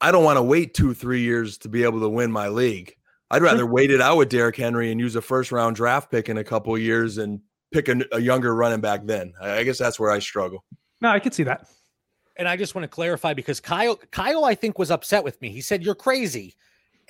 [0.00, 2.96] I don't want to wait two, three years to be able to win my league.
[3.30, 6.28] I'd rather wait it out with Derrick Henry and use a first round draft pick
[6.28, 7.40] in a couple years and
[7.72, 9.32] pick a, a, younger running back then.
[9.40, 10.64] I guess that's where I struggle.
[11.00, 11.68] No, I could see that
[12.40, 15.50] and I just want to clarify because Kyle, Kyle, I think was upset with me.
[15.50, 16.56] He said you're crazy,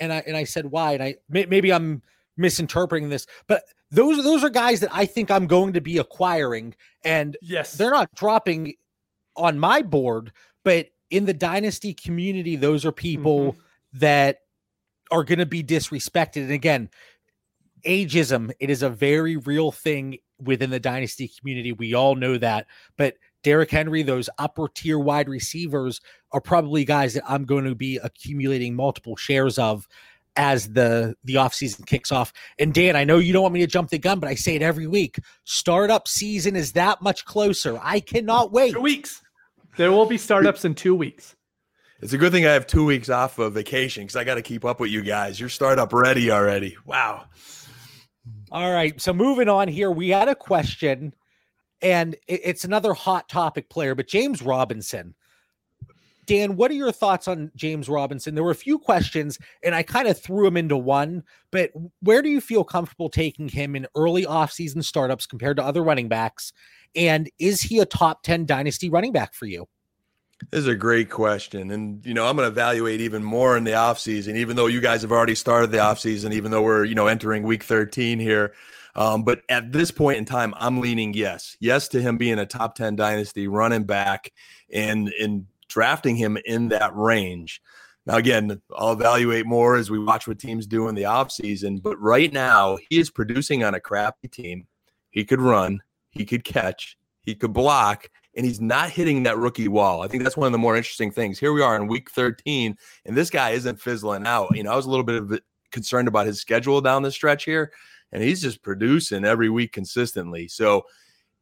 [0.00, 2.02] and I and I said why, and I maybe I'm
[2.36, 6.74] misinterpreting this, but those those are guys that I think I'm going to be acquiring,
[7.04, 8.74] and yes, they're not dropping
[9.36, 10.32] on my board,
[10.64, 13.60] but in the dynasty community, those are people mm-hmm.
[13.98, 14.38] that
[15.10, 16.42] are going to be disrespected.
[16.42, 16.88] And again,
[17.84, 21.72] ageism it is a very real thing within the dynasty community.
[21.72, 22.66] We all know that,
[22.96, 26.00] but Derrick Henry, those upper tier wide receivers
[26.32, 29.88] are probably guys that I'm going to be accumulating multiple shares of
[30.36, 32.32] as the the offseason kicks off.
[32.58, 34.54] And Dan, I know you don't want me to jump the gun, but I say
[34.54, 35.18] it every week.
[35.44, 37.78] Startup season is that much closer.
[37.82, 38.72] I cannot wait.
[38.72, 39.22] Two weeks.
[39.76, 41.36] There will be startups in two weeks.
[42.02, 44.42] It's a good thing I have two weeks off of vacation because I got to
[44.42, 45.38] keep up with you guys.
[45.38, 46.76] You're startup ready already.
[46.86, 47.26] Wow.
[48.50, 48.98] All right.
[49.00, 51.14] So moving on here, we had a question
[51.82, 55.14] and it's another hot topic player, but James Robinson.
[56.30, 58.36] Dan, what are your thoughts on James Robinson?
[58.36, 62.22] There were a few questions, and I kind of threw them into one, but where
[62.22, 66.52] do you feel comfortable taking him in early offseason startups compared to other running backs?
[66.94, 69.66] And is he a top 10 dynasty running back for you?
[70.52, 71.72] This is a great question.
[71.72, 74.80] And, you know, I'm going to evaluate even more in the offseason, even though you
[74.80, 78.54] guys have already started the offseason, even though we're, you know, entering week 13 here.
[78.94, 82.46] Um, but at this point in time, I'm leaning yes, yes to him being a
[82.46, 84.32] top 10 dynasty running back
[84.72, 87.62] and in drafting him in that range.
[88.06, 91.82] Now, again, I'll evaluate more as we watch what teams do in the offseason.
[91.82, 94.66] But right now, he is producing on a crappy team.
[95.10, 95.80] He could run,
[96.10, 100.02] he could catch, he could block, and he's not hitting that rookie wall.
[100.02, 101.38] I think that's one of the more interesting things.
[101.38, 104.56] Here we are in week 13, and this guy isn't fizzling out.
[104.56, 105.40] You know, I was a little bit of
[105.72, 107.72] concerned about his schedule down the stretch here
[108.12, 110.48] and he's just producing every week consistently.
[110.48, 110.84] So,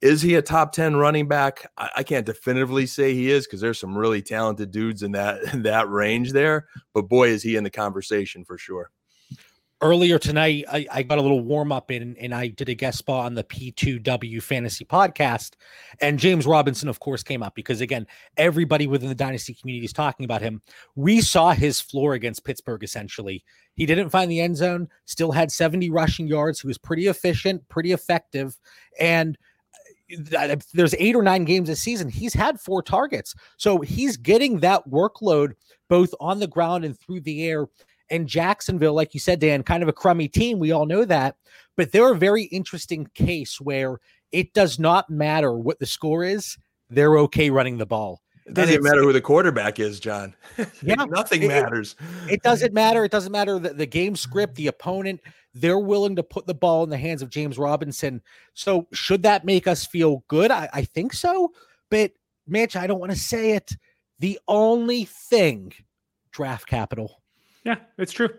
[0.00, 1.70] is he a top 10 running back?
[1.76, 5.42] I, I can't definitively say he is because there's some really talented dudes in that
[5.52, 6.68] in that range there.
[6.94, 8.90] But boy, is he in the conversation for sure
[9.80, 12.98] earlier tonight I, I, got a little warm up in and I did a guest
[12.98, 15.52] spot on the P2W fantasy podcast.
[16.00, 18.06] And James Robinson, of course, came up because again,
[18.36, 20.62] everybody within the dynasty community is talking about him.
[20.96, 23.44] We saw his floor against Pittsburgh essentially.
[23.74, 26.60] He didn't find the end zone, still had 70 rushing yards.
[26.60, 28.58] He was pretty efficient, pretty effective.
[28.98, 29.38] And
[30.72, 32.08] there's eight or nine games this season.
[32.08, 33.34] He's had four targets.
[33.56, 35.52] So he's getting that workload
[35.88, 37.66] both on the ground and through the air
[38.10, 40.58] and Jacksonville, like you said, Dan, kind of a crummy team.
[40.58, 41.36] We all know that.
[41.76, 43.98] But they're a very interesting case where
[44.32, 46.56] it does not matter what the score is,
[46.90, 48.22] they're okay running the ball.
[48.46, 50.34] It doesn't matter who the quarterback is, John.
[50.82, 51.96] Yeah, nothing it, matters.
[52.30, 53.04] It, doesn't matter.
[53.04, 55.20] It doesn't matter the, the game script, the opponent.
[55.60, 58.22] They're willing to put the ball in the hands of James Robinson.
[58.54, 60.50] So, should that make us feel good?
[60.50, 61.52] I, I think so.
[61.90, 62.12] But,
[62.46, 63.72] Mitch, I don't want to say it.
[64.18, 65.72] The only thing,
[66.32, 67.22] draft capital.
[67.64, 68.30] Yeah, it's true.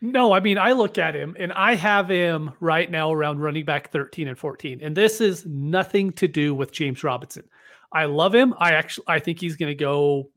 [0.00, 3.64] No, I mean, I look at him and I have him right now around running
[3.64, 4.80] back 13 and 14.
[4.82, 7.44] And this is nothing to do with James Robinson.
[7.92, 8.54] I love him.
[8.58, 10.30] I actually I think he's going to go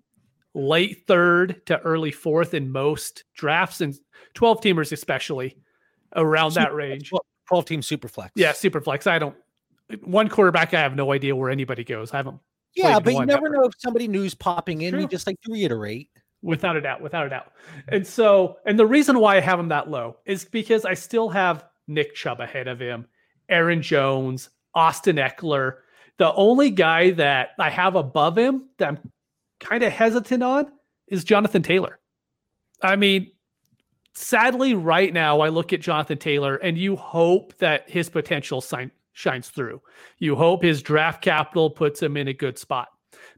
[0.53, 3.95] late third to early fourth in most drafts and
[4.33, 5.57] 12 teamers, especially
[6.15, 7.11] around Super, that range.
[7.47, 8.31] 12 team super flex.
[8.35, 9.05] Yeah, super flex.
[9.07, 9.35] I don't,
[10.03, 12.13] one quarterback, I have no idea where anybody goes.
[12.13, 12.39] I haven't.
[12.75, 13.55] Yeah, but you never ever.
[13.55, 14.91] know if somebody new's popping in.
[14.91, 15.01] True.
[15.01, 16.09] We just like to reiterate.
[16.41, 17.53] Without a doubt, without a doubt.
[17.87, 21.29] And so, and the reason why I have him that low is because I still
[21.29, 23.05] have Nick Chubb ahead of him,
[23.47, 25.75] Aaron Jones, Austin Ekeler.
[26.17, 29.11] The only guy that I have above him that I'm
[29.59, 30.71] kind of hesitant on
[31.07, 31.99] is Jonathan Taylor.
[32.81, 33.31] I mean,
[34.13, 38.91] sadly, right now, I look at Jonathan Taylor and you hope that his potential sign,
[39.13, 39.81] shines through.
[40.17, 42.89] You hope his draft capital puts him in a good spot.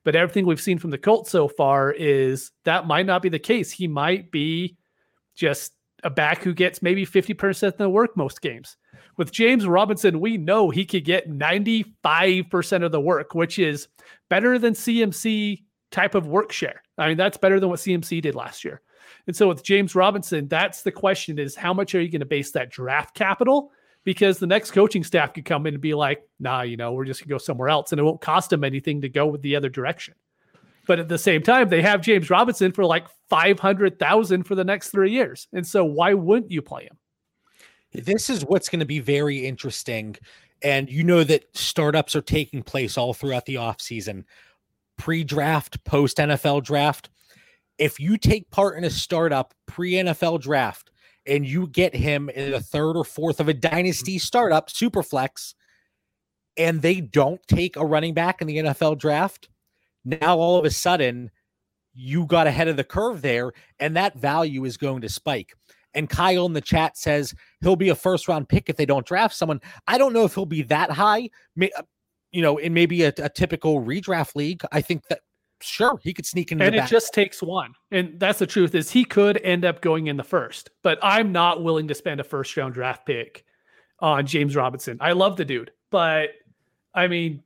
[0.04, 3.40] But everything we've seen from the Colts so far is that might not be the
[3.40, 3.72] case.
[3.72, 4.78] He might be
[5.36, 8.78] just a back who gets maybe 50% of the work most games.
[9.18, 13.88] With James Robinson, we know he could get 95% of the work, which is
[14.30, 16.84] better than CMC type of work share.
[16.98, 18.82] I mean, that's better than what CMC did last year.
[19.28, 22.26] And so with James Robinson, that's the question is how much are you going to
[22.26, 23.72] base that draft capital?
[24.04, 27.06] Because the next coaching staff could come in and be like, nah, you know, we're
[27.06, 29.42] just going to go somewhere else and it won't cost them anything to go with
[29.42, 30.14] the other direction.
[30.86, 34.90] But at the same time, they have James Robinson for like 500,000 for the next
[34.90, 35.48] three years.
[35.54, 36.98] And so why wouldn't you play him?
[37.92, 40.18] This is what's going to be very interesting.
[40.62, 44.26] And you know that startups are taking place all throughout the offseason
[44.98, 47.10] pre draft, post NFL draft.
[47.78, 50.92] If you take part in a startup pre NFL draft
[51.26, 55.54] and you get him in the third or fourth of a dynasty startup, Superflex,
[56.58, 59.50] and they don't take a running back in the NFL draft,
[60.06, 61.32] now all of a sudden
[61.94, 65.54] you got ahead of the curve there, and that value is going to spike.
[65.94, 69.06] And Kyle in the chat says he'll be a first round pick if they don't
[69.06, 69.62] draft someone.
[69.88, 71.30] I don't know if he'll be that high.
[71.60, 71.68] Uh,
[72.32, 75.22] you know, in maybe a, a typical redraft league, I think that
[75.66, 76.62] sure he could sneak in.
[76.62, 77.74] And it just takes one.
[77.92, 81.32] And that's the truth is he could end up going in the first, but I'm
[81.32, 83.46] not willing to spend a first round draft pick
[84.00, 84.98] on James Robinson.
[85.02, 86.30] I love the dude, but
[86.94, 87.44] I mean,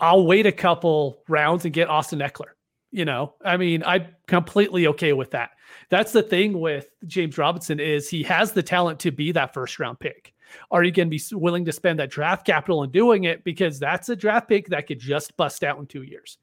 [0.00, 2.52] I'll wait a couple rounds and get Austin Ekeler
[2.92, 5.50] You know, I mean, I'm completely okay with that.
[5.90, 9.78] That's the thing with James Robinson is he has the talent to be that first
[9.78, 10.34] round pick.
[10.70, 13.44] Are you going to be willing to spend that draft capital in doing it?
[13.44, 16.38] Because that's a draft pick that could just bust out in two years.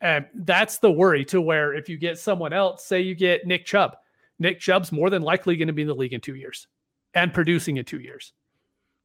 [0.00, 3.66] And that's the worry to where if you get someone else, say you get Nick
[3.66, 3.96] Chubb,
[4.38, 6.66] Nick Chubb's more than likely going to be in the league in two years
[7.14, 8.32] and producing in two years.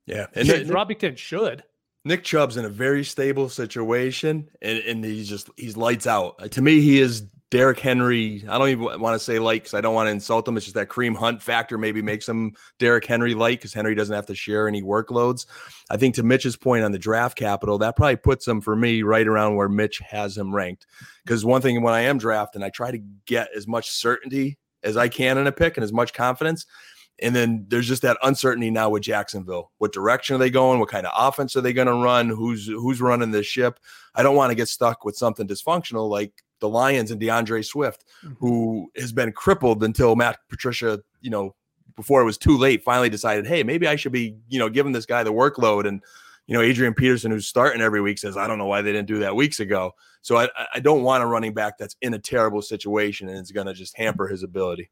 [0.05, 0.27] Yeah.
[0.33, 1.63] And Robinson should.
[2.05, 6.51] Nick Chubb's in a very stable situation, and, and he's just he's lights out.
[6.51, 7.25] To me, he is
[7.55, 8.43] Derrick Henry.
[8.49, 10.57] I don't even want to say like because I don't want to insult him.
[10.57, 14.13] It's just that Kareem Hunt factor maybe makes him Derrick Henry like because Henry doesn't
[14.13, 15.45] have to share any workloads.
[15.89, 19.03] I think to Mitch's point on the draft capital, that probably puts him for me
[19.03, 20.85] right around where Mitch has him ranked.
[21.23, 24.97] Because one thing when I am drafting, I try to get as much certainty as
[24.97, 26.65] I can in a pick and as much confidence.
[27.19, 29.71] And then there's just that uncertainty now with Jacksonville.
[29.77, 30.81] What direction are they going?
[30.81, 32.27] What kind of offense are they going to run?
[32.27, 33.79] Who's who's running this ship?
[34.13, 38.05] I don't want to get stuck with something dysfunctional like the Lions and D'Andre Swift,
[38.23, 38.33] mm-hmm.
[38.39, 41.55] who has been crippled until Matt Patricia, you know,
[41.95, 44.91] before it was too late, finally decided, hey, maybe I should be, you know, giving
[44.91, 45.87] this guy the workload.
[45.87, 46.01] And
[46.47, 49.07] you know, Adrian Peterson, who's starting every week, says, I don't know why they didn't
[49.07, 49.93] do that weeks ago.
[50.21, 53.51] So I, I don't want a running back that's in a terrible situation and it's
[53.51, 54.91] going to just hamper his ability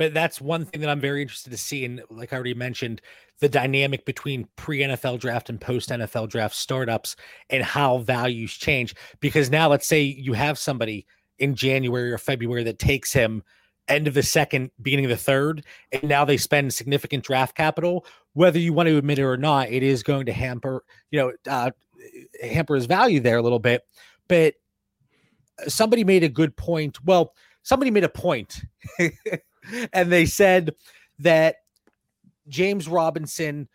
[0.00, 1.84] but that's one thing that I'm very interested to see.
[1.84, 3.02] And like I already mentioned,
[3.40, 7.16] the dynamic between pre NFL draft and post NFL draft startups
[7.50, 8.94] and how values change.
[9.20, 11.06] Because now, let's say you have somebody
[11.38, 13.42] in January or February that takes him
[13.88, 18.06] end of the second, beginning of the third, and now they spend significant draft capital.
[18.32, 21.32] Whether you want to admit it or not, it is going to hamper, you know,
[21.46, 21.72] uh,
[22.42, 23.82] hamper his value there a little bit.
[24.28, 24.54] But
[25.68, 27.04] somebody made a good point.
[27.04, 27.34] Well,
[27.64, 28.62] somebody made a point
[29.92, 30.74] and they said
[31.18, 31.56] that
[32.48, 33.68] James Robinson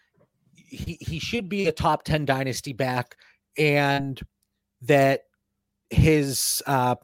[0.56, 3.16] he he should be a top 10 dynasty back
[3.58, 4.20] and
[4.82, 5.22] that
[5.90, 6.96] his uh,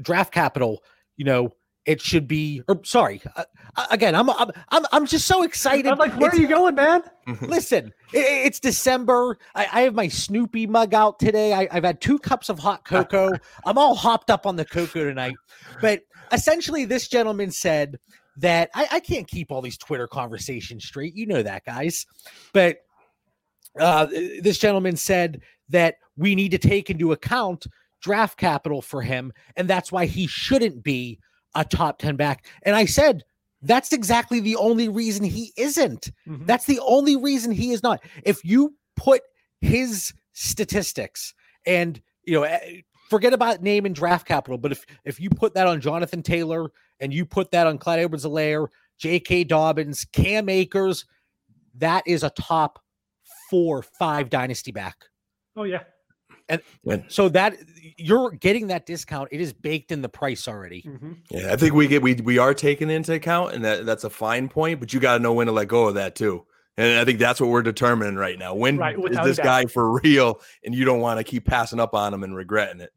[0.00, 0.82] draft capital,
[1.16, 1.52] you know,
[1.86, 3.44] it should be or sorry uh,
[3.92, 5.86] again I'm, I'm i'm i'm just so excited.
[5.86, 7.02] I'm like where it's, are you going man?
[7.42, 9.38] Listen it, it's december.
[9.54, 11.52] I, I, have my snoopy mug out today.
[11.52, 13.34] I, have had two cups of hot cocoa.
[13.64, 15.36] I'm all hopped up on the cocoa tonight.
[15.80, 18.00] But essentially this gentleman said
[18.36, 21.14] that I, I can't keep all these Twitter conversations straight.
[21.14, 22.06] You know that, guys.
[22.52, 22.78] But
[23.78, 27.66] uh, this gentleman said that we need to take into account
[28.00, 31.18] draft capital for him, and that's why he shouldn't be
[31.54, 32.46] a top 10 back.
[32.62, 33.24] And I said,
[33.62, 36.12] that's exactly the only reason he isn't.
[36.28, 36.44] Mm-hmm.
[36.46, 38.00] That's the only reason he is not.
[38.24, 39.22] If you put
[39.60, 41.34] his statistics
[41.64, 45.54] and, you know, eh, forget about name and draft capital, but if if you put
[45.54, 46.70] that on Jonathan Taylor
[47.00, 48.68] and you put that on Clyde Edwards-Helaire,
[48.98, 49.44] J.K.
[49.44, 51.04] Dobbins, Cam Akers,
[51.78, 52.80] that is a top
[53.50, 54.96] four, five dynasty back.
[55.56, 55.82] Oh yeah.
[56.48, 56.62] And
[57.08, 57.56] so that
[57.96, 60.82] you're getting that discount, it is baked in the price already.
[60.82, 61.12] Mm-hmm.
[61.30, 64.10] Yeah, I think we get we we are taking into account, and that that's a
[64.10, 64.78] fine point.
[64.78, 66.46] But you got to know when to let go of that too.
[66.76, 68.54] And I think that's what we're determining right now.
[68.54, 70.40] When right, is this guy for real?
[70.64, 72.92] And you don't want to keep passing up on him and regretting it.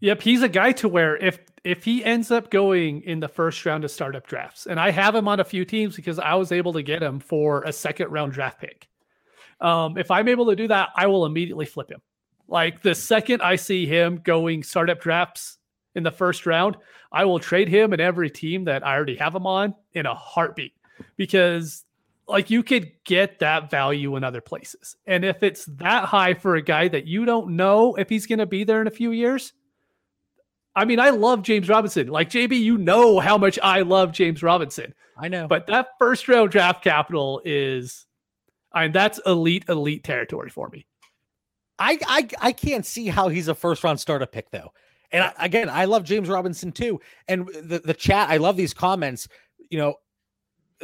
[0.00, 3.66] Yep, he's a guy to where if if he ends up going in the first
[3.66, 6.52] round of startup drafts, and I have him on a few teams because I was
[6.52, 8.88] able to get him for a second round draft pick.
[9.60, 12.00] Um, if I'm able to do that, I will immediately flip him.
[12.46, 15.58] Like the second I see him going startup drafts
[15.96, 16.76] in the first round,
[17.10, 20.14] I will trade him and every team that I already have him on in a
[20.14, 20.74] heartbeat
[21.16, 21.84] because
[22.28, 24.94] like you could get that value in other places.
[25.04, 28.38] And if it's that high for a guy that you don't know if he's going
[28.38, 29.52] to be there in a few years,
[30.76, 32.08] I mean, I love James Robinson.
[32.08, 34.94] Like JB, you know how much I love James Robinson.
[35.18, 35.48] I know.
[35.48, 38.06] But that first round draft capital is
[38.72, 40.86] I mean, that's elite, elite territory for me.
[41.78, 44.72] I I I can't see how he's a first round startup pick though.
[45.12, 47.00] And I, again, I love James Robinson too.
[47.26, 49.28] And the the chat, I love these comments.
[49.70, 49.94] You know,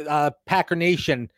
[0.07, 1.31] uh, Packer Nation.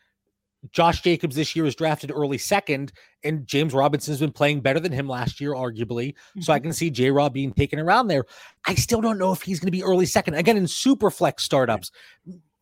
[0.72, 2.92] Josh Jacobs this year was drafted early second,
[3.24, 6.14] and James Robinson's been playing better than him last year, arguably.
[6.14, 6.40] Mm-hmm.
[6.40, 6.64] So I mm-hmm.
[6.64, 8.24] can see J Rob being taken around there.
[8.66, 10.34] I still don't know if he's going to be early second.
[10.34, 11.90] Again, in super flex startups,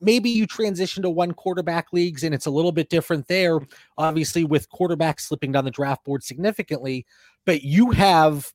[0.01, 3.59] maybe you transition to one quarterback leagues and it's a little bit different there,
[3.97, 7.07] obviously, with quarterbacks slipping down the draft board significantly.
[7.45, 8.53] But you have,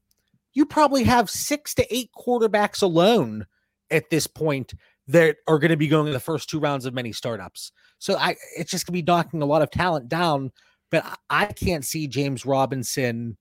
[0.54, 3.46] you probably have six to eight quarterbacks alone
[3.92, 4.74] at this point
[5.08, 7.72] that are going to be going in the first two rounds of many startups.
[8.00, 10.52] So I, it's just going to be knocking a lot of talent down.
[10.90, 13.38] But I can't see James Robinson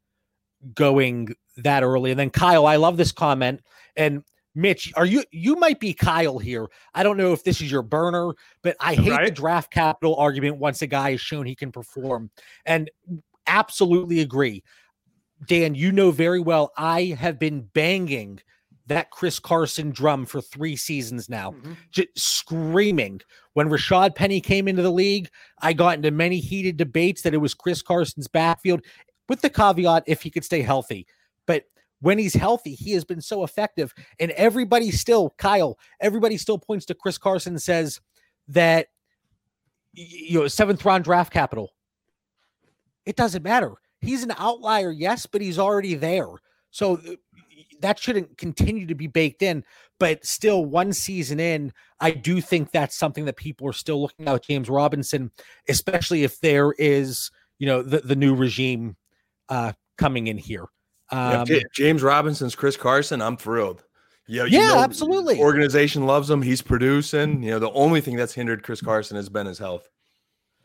[0.75, 2.11] going that early.
[2.11, 3.63] And then Kyle, I love this comment.
[3.97, 4.23] And
[4.55, 6.67] Mitch, are you you might be Kyle here.
[6.93, 8.33] I don't know if this is your burner,
[8.63, 9.25] but I hate right?
[9.27, 12.31] the draft capital argument once a guy has shown he can perform.
[12.67, 12.91] And
[13.47, 14.65] absolutely agree.
[15.47, 18.41] Dan, you know very well I have been banging
[18.89, 21.73] that Chris Carson drum for three seasons now, mm-hmm.
[21.91, 23.21] just screaming.
[23.53, 25.29] When Rashad Penny came into the league,
[25.61, 28.83] I got into many heated debates that it was Chris Carson's backfield,
[29.29, 31.07] with the caveat if he could stay healthy.
[31.47, 31.65] But
[32.01, 33.95] when he's healthy, he has been so effective.
[34.19, 38.01] And everybody still, Kyle, everybody still points to Chris Carson and says
[38.49, 38.89] that
[39.93, 41.73] you know seventh round draft capital.
[43.05, 43.75] It doesn't matter.
[44.01, 46.29] He's an outlier, yes, but he's already there.
[46.71, 47.15] So uh,
[47.81, 49.65] that shouldn't continue to be baked in.
[49.99, 54.29] But still, one season in, I do think that's something that people are still looking
[54.29, 55.31] at James Robinson,
[55.69, 58.97] especially if there is, you know, the, the new regime
[59.49, 60.67] uh, coming in here.
[61.11, 63.85] Um, James Robinson's Chris Carson, I'm thrilled.
[64.29, 65.41] Yeah, yeah, know, absolutely.
[65.41, 66.43] Organization loves him.
[66.43, 67.43] He's producing.
[67.43, 69.89] You know, the only thing that's hindered Chris Carson has been his health.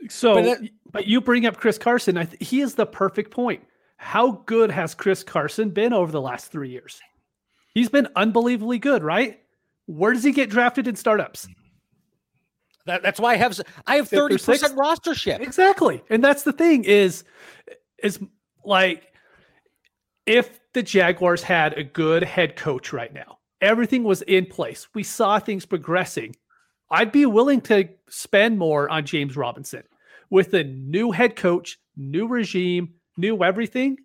[0.09, 2.17] So, but, that, but you bring up Chris Carson.
[2.17, 3.63] I th- he is the perfect point.
[3.97, 6.99] How good has Chris Carson been over the last three years?
[7.73, 9.39] He's been unbelievably good, right?
[9.85, 11.47] Where does he get drafted in startups?
[12.85, 15.39] That, that's why I have I have thirty percent rostership.
[15.39, 17.23] Exactly, and that's the thing is
[18.01, 18.19] is
[18.65, 19.13] like
[20.25, 25.03] if the Jaguars had a good head coach right now, everything was in place, we
[25.03, 26.35] saw things progressing,
[26.91, 29.83] I'd be willing to spend more on James Robinson.
[30.29, 33.97] With a new head coach, new regime, new everything,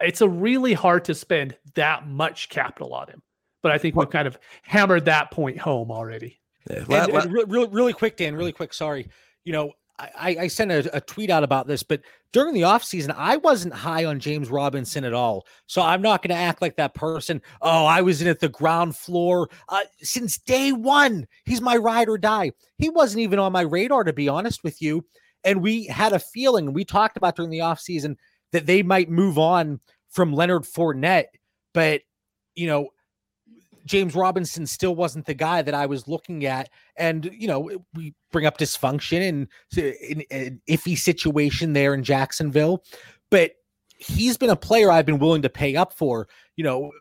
[0.00, 3.22] it's a really hard to spend that much capital on him.
[3.62, 6.40] But I think we've kind of hammered that point home already.
[6.68, 6.84] Yeah.
[6.86, 8.74] Well, and, well, and really, really quick, Dan, really quick.
[8.74, 9.08] Sorry.
[9.44, 12.00] You know, I, I sent a, a, tweet out about this, but
[12.32, 15.46] during the offseason, I wasn't high on James Robinson at all.
[15.66, 17.40] So I'm not going to act like that person.
[17.62, 21.28] Oh, I was in at the ground floor uh, since day one.
[21.44, 22.52] He's my ride or die.
[22.78, 25.04] He wasn't even on my radar, to be honest with you.
[25.44, 28.16] And we had a feeling, we talked about during the offseason
[28.54, 31.26] that they might move on from Leonard Fournette.
[31.72, 32.02] But,
[32.54, 32.90] you know,
[33.84, 36.70] James Robinson still wasn't the guy that I was looking at.
[36.96, 39.48] And, you know, we bring up dysfunction and
[40.30, 42.84] an iffy situation there in Jacksonville.
[43.28, 43.56] But
[43.98, 46.28] he's been a player I've been willing to pay up for.
[46.54, 46.92] You know,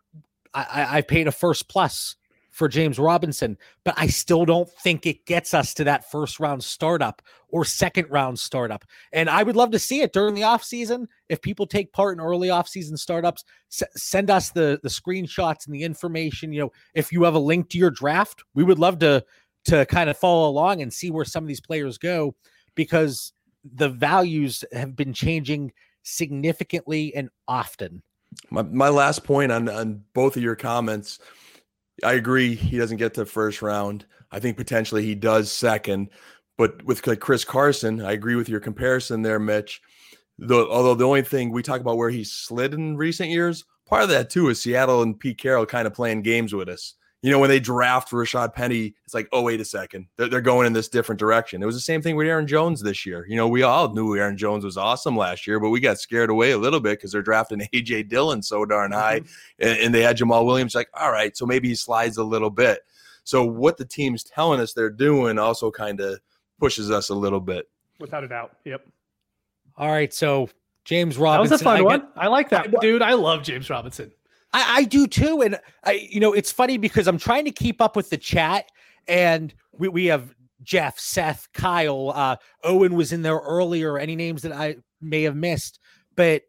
[0.56, 2.16] I, I've paid a first plus
[2.54, 6.64] for James Robinson, but I still don't think it gets us to that first round
[6.64, 8.86] startup or second round startup.
[9.12, 11.08] And I would love to see it during the offseason.
[11.30, 15.76] If people take part in early offseason startups, s- send us the the screenshots and
[15.76, 16.54] the information.
[16.54, 19.26] You know, if you have a link to your draft, we would love to
[19.66, 22.36] to kind of follow along and see where some of these players go
[22.76, 23.34] because
[23.76, 25.72] the values have been changing
[26.04, 28.04] significantly and often
[28.50, 31.20] My my last point on on both of your comments,
[32.04, 34.06] I agree he doesn't get to first round.
[34.32, 36.10] I think potentially he does second,
[36.58, 39.82] but with like Chris Carson, I agree with your comparison there, Mitch.
[40.40, 44.04] The, although the only thing we talk about where he slid in recent years, part
[44.04, 47.32] of that too is Seattle and Pete Carroll kind of playing games with us you
[47.32, 50.08] know, when they draft Rashad Penny, it's like, oh, wait a second.
[50.18, 51.64] They're, they're, going in this different direction.
[51.64, 53.26] It was the same thing with Aaron Jones this year.
[53.30, 56.30] You know, we all knew Aaron Jones was awesome last year, but we got scared
[56.30, 58.04] away a little bit because they're drafting A.J.
[58.04, 59.22] Dillon so darn high.
[59.22, 59.66] Mm-hmm.
[59.66, 62.50] And, and, they had Jamaal Williams, like, all right, so maybe he slides a little
[62.50, 62.82] bit.
[63.24, 66.20] So what the team's telling us they're doing also kind of
[66.60, 67.70] pushes us a little bit.
[68.02, 68.58] Without a doubt.
[68.66, 68.86] Yep.
[69.78, 70.14] All right.
[70.14, 70.50] So
[70.84, 71.50] James Robinson.
[71.50, 72.00] That was a fun I one.
[72.02, 72.68] Get, I like that.
[72.68, 74.12] I, dude, I love James Robinson.
[74.54, 75.42] I, I do too.
[75.42, 78.66] And I, you know, it's funny because I'm trying to keep up with the chat
[79.08, 83.98] and we, we have Jeff, Seth, Kyle, uh, Owen was in there earlier.
[83.98, 85.80] Any names that I may have missed,
[86.16, 86.44] but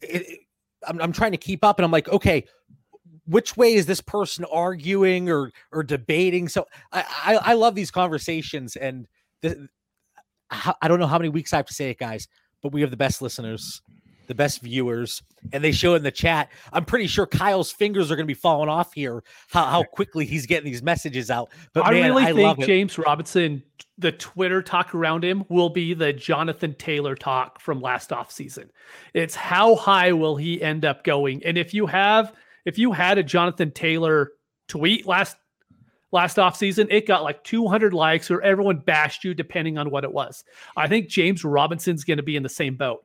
[0.00, 0.40] it, it,
[0.86, 2.44] I'm, I'm trying to keep up and I'm like, okay,
[3.26, 6.48] which way is this person arguing or or debating?
[6.48, 9.06] So I I, I love these conversations and
[9.40, 9.68] the,
[10.50, 12.28] I don't know how many weeks I have to say it, guys,
[12.62, 13.82] but we have the best listeners
[14.26, 15.22] the best viewers,
[15.52, 16.50] and they show in the chat.
[16.72, 19.22] I'm pretty sure Kyle's fingers are going to be falling off here.
[19.48, 21.50] How, how quickly he's getting these messages out.
[21.72, 23.62] But I man, really I think James Robinson,
[23.98, 28.70] the Twitter talk around him will be the Jonathan Taylor talk from last off season.
[29.12, 31.44] It's how high will he end up going?
[31.44, 32.32] And if you have,
[32.64, 34.32] if you had a Jonathan Taylor
[34.68, 35.36] tweet last
[36.14, 40.04] last off season, it got like 200 likes or everyone bashed you depending on what
[40.04, 40.44] it was.
[40.76, 43.04] I think James Robinson's going to be in the same boat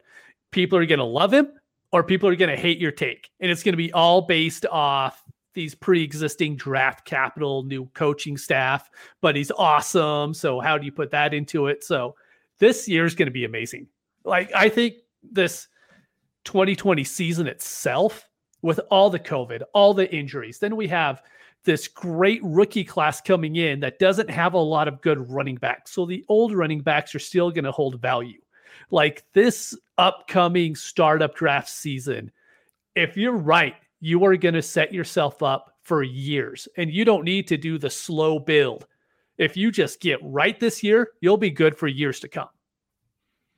[0.51, 1.49] people are going to love him
[1.91, 3.29] or people are going to hate your take.
[3.39, 5.23] And it's going to be all based off
[5.53, 8.89] these pre-existing draft capital, new coaching staff,
[9.21, 10.33] but he's awesome.
[10.33, 11.83] So how do you put that into it?
[11.83, 12.15] So
[12.59, 13.87] this year is going to be amazing.
[14.23, 15.67] Like I think this
[16.45, 18.27] 2020 season itself
[18.61, 21.23] with all the COVID, all the injuries, then we have
[21.65, 25.91] this great rookie class coming in that doesn't have a lot of good running backs.
[25.91, 28.39] So the old running backs are still going to hold value
[28.91, 32.31] like this upcoming startup draft season,
[32.95, 37.25] if you're right, you are going to set yourself up for years and you don't
[37.25, 38.87] need to do the slow build.
[39.37, 42.49] If you just get right this year, you'll be good for years to come.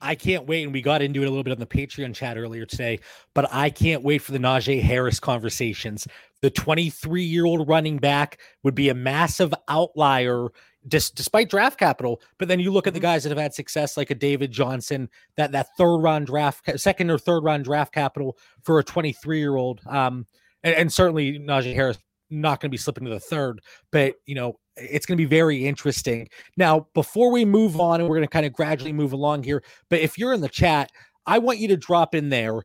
[0.01, 0.63] I can't wait.
[0.63, 2.99] And we got into it a little bit on the Patreon chat earlier today,
[3.33, 6.07] but I can't wait for the Najee Harris conversations.
[6.41, 10.47] The 23 year old running back would be a massive outlier
[10.87, 12.21] dis- despite draft capital.
[12.37, 13.05] But then you look at the mm-hmm.
[13.05, 17.09] guys that have had success, like a David Johnson, that that third round draft, second
[17.09, 19.81] or third round draft capital for a 23 year old.
[19.87, 20.25] Um,
[20.63, 21.97] and, and certainly Najee Harris
[22.29, 23.61] not going to be slipping to the third,
[23.91, 26.27] but you know it's going to be very interesting.
[26.57, 29.63] Now, before we move on, and we're going to kind of gradually move along here,
[29.89, 30.89] but if you're in the chat,
[31.25, 32.61] I want you to drop in there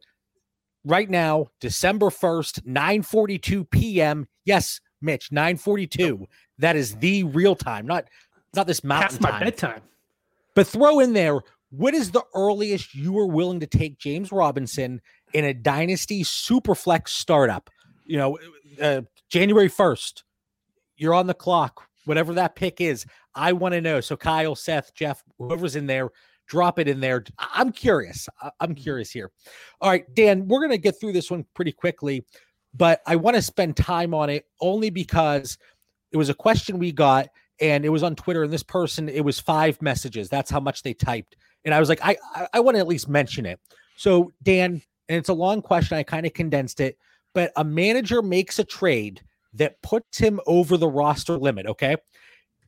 [0.84, 4.26] right now, December 1st, 9:42 p.m.
[4.44, 6.26] Yes, Mitch, 9:42.
[6.58, 8.04] That is the real time, not
[8.54, 9.40] not this mountain Past my time.
[9.40, 9.82] bedtime.
[10.54, 11.40] But throw in there,
[11.70, 15.00] what is the earliest you are willing to take James Robinson
[15.34, 17.68] in a dynasty superflex startup?
[18.06, 18.38] You know,
[18.80, 20.22] uh, January 1st,
[20.96, 23.04] you're on the clock, whatever that pick is.
[23.34, 24.00] I want to know.
[24.00, 26.10] So, Kyle, Seth, Jeff, whoever's in there,
[26.46, 27.24] drop it in there.
[27.38, 28.28] I'm curious.
[28.60, 29.30] I'm curious here.
[29.80, 32.24] All right, Dan, we're going to get through this one pretty quickly,
[32.76, 35.58] but I want to spend time on it only because
[36.12, 37.28] it was a question we got
[37.60, 38.42] and it was on Twitter.
[38.42, 40.28] And this person, it was five messages.
[40.28, 41.36] That's how much they typed.
[41.64, 43.58] And I was like, I, I, I want to at least mention it.
[43.96, 45.96] So, Dan, and it's a long question.
[45.96, 46.98] I kind of condensed it,
[47.34, 49.22] but a manager makes a trade
[49.54, 51.66] that puts him over the roster limit.
[51.66, 51.96] Okay.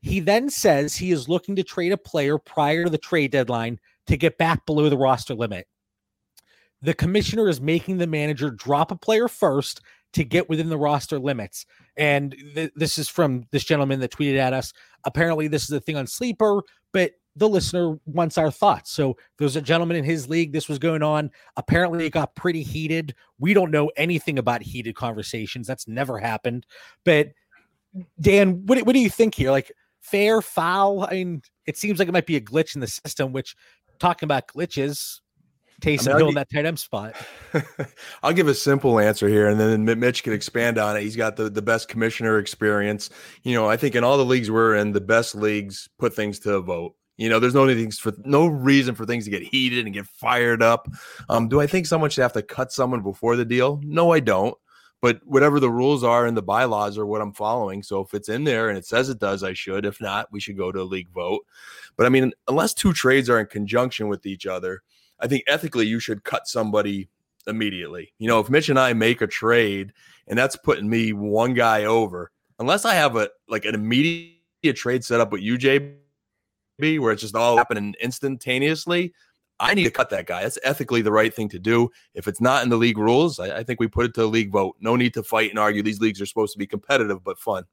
[0.01, 3.79] He then says he is looking to trade a player prior to the trade deadline
[4.07, 5.67] to get back below the roster limit.
[6.81, 9.81] The commissioner is making the manager drop a player first
[10.13, 11.67] to get within the roster limits.
[11.97, 14.73] And th- this is from this gentleman that tweeted at us.
[15.05, 18.91] Apparently, this is a thing on Sleeper, but the listener wants our thoughts.
[18.91, 20.53] So there's a gentleman in his league.
[20.53, 21.31] This was going on.
[21.57, 23.15] Apparently, it got pretty heated.
[23.39, 25.67] We don't know anything about heated conversations.
[25.67, 26.67] That's never happened.
[27.05, 27.29] But
[28.21, 29.51] Dan, what, what do you think here?
[29.51, 31.05] Like fair, foul?
[31.05, 33.33] I mean, it seems like it might be a glitch in the system.
[33.33, 33.55] Which
[33.99, 35.21] talking about glitches,
[35.81, 37.15] Taysom I mean, Hill in that tight end spot.
[38.23, 41.03] I'll give a simple answer here, and then Mitch can expand on it.
[41.03, 43.11] He's got the, the best commissioner experience.
[43.45, 46.41] You know, I think in all the leagues we're in, the best leagues put things
[46.41, 46.95] to a vote.
[47.17, 50.07] You know, there's no things for no reason for things to get heated and get
[50.07, 50.89] fired up.
[51.29, 53.81] Um, do I think someone should have to cut someone before the deal?
[53.85, 54.57] No, I don't.
[55.01, 57.85] But whatever the rules are and the bylaws are what I'm following.
[57.85, 59.85] So if it's in there and it says it does, I should.
[59.85, 61.45] If not, we should go to a league vote.
[61.97, 64.83] But I mean, unless two trades are in conjunction with each other,
[65.21, 67.09] I think ethically you should cut somebody
[67.47, 68.13] immediately.
[68.19, 69.93] You know, if Mitch and I make a trade
[70.27, 75.05] and that's putting me one guy over, unless I have a like an immediate trade
[75.05, 75.97] set up with UJ
[76.79, 79.13] where it's just all happening instantaneously,
[79.61, 80.43] I need to cut that guy.
[80.43, 81.91] That's ethically the right thing to do.
[82.15, 84.29] If it's not in the league rules, I, I think we put it to the
[84.29, 84.77] league vote.
[84.81, 85.83] No need to fight and argue.
[85.83, 87.65] These leagues are supposed to be competitive but fun.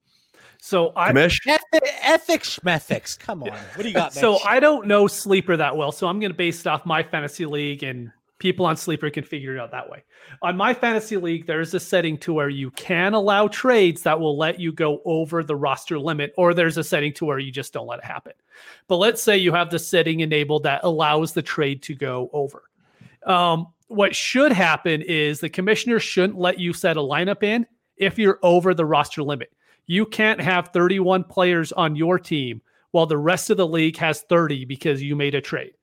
[0.61, 3.19] So I Ethics, ethics, methics.
[3.19, 4.13] Come on, what do you got?
[4.13, 7.03] So I don't know sleeper that well, so I'm going to base it off my
[7.03, 10.03] fantasy league, and people on sleeper can figure it out that way.
[10.41, 14.37] On my fantasy league, there's a setting to where you can allow trades that will
[14.37, 17.73] let you go over the roster limit, or there's a setting to where you just
[17.73, 18.33] don't let it happen.
[18.87, 22.63] But let's say you have the setting enabled that allows the trade to go over.
[23.25, 27.65] Um, what should happen is the commissioner shouldn't let you set a lineup in
[27.97, 29.51] if you're over the roster limit.
[29.87, 32.61] You can't have 31 players on your team
[32.91, 35.73] while the rest of the league has 30 because you made a trade.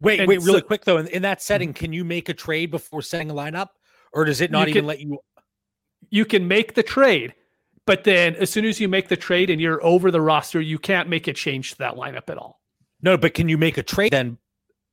[0.00, 0.98] Wait, and wait, really so, quick though.
[0.98, 3.68] In, in, that setting, can you make a trade before setting a lineup,
[4.12, 5.18] or does it not even let you?
[6.10, 7.34] You can make the trade,
[7.86, 10.78] but then as soon as you make the trade and you're over the roster, you
[10.78, 12.60] can't make a change to that lineup at all.
[13.00, 14.38] No, but can you make a trade then?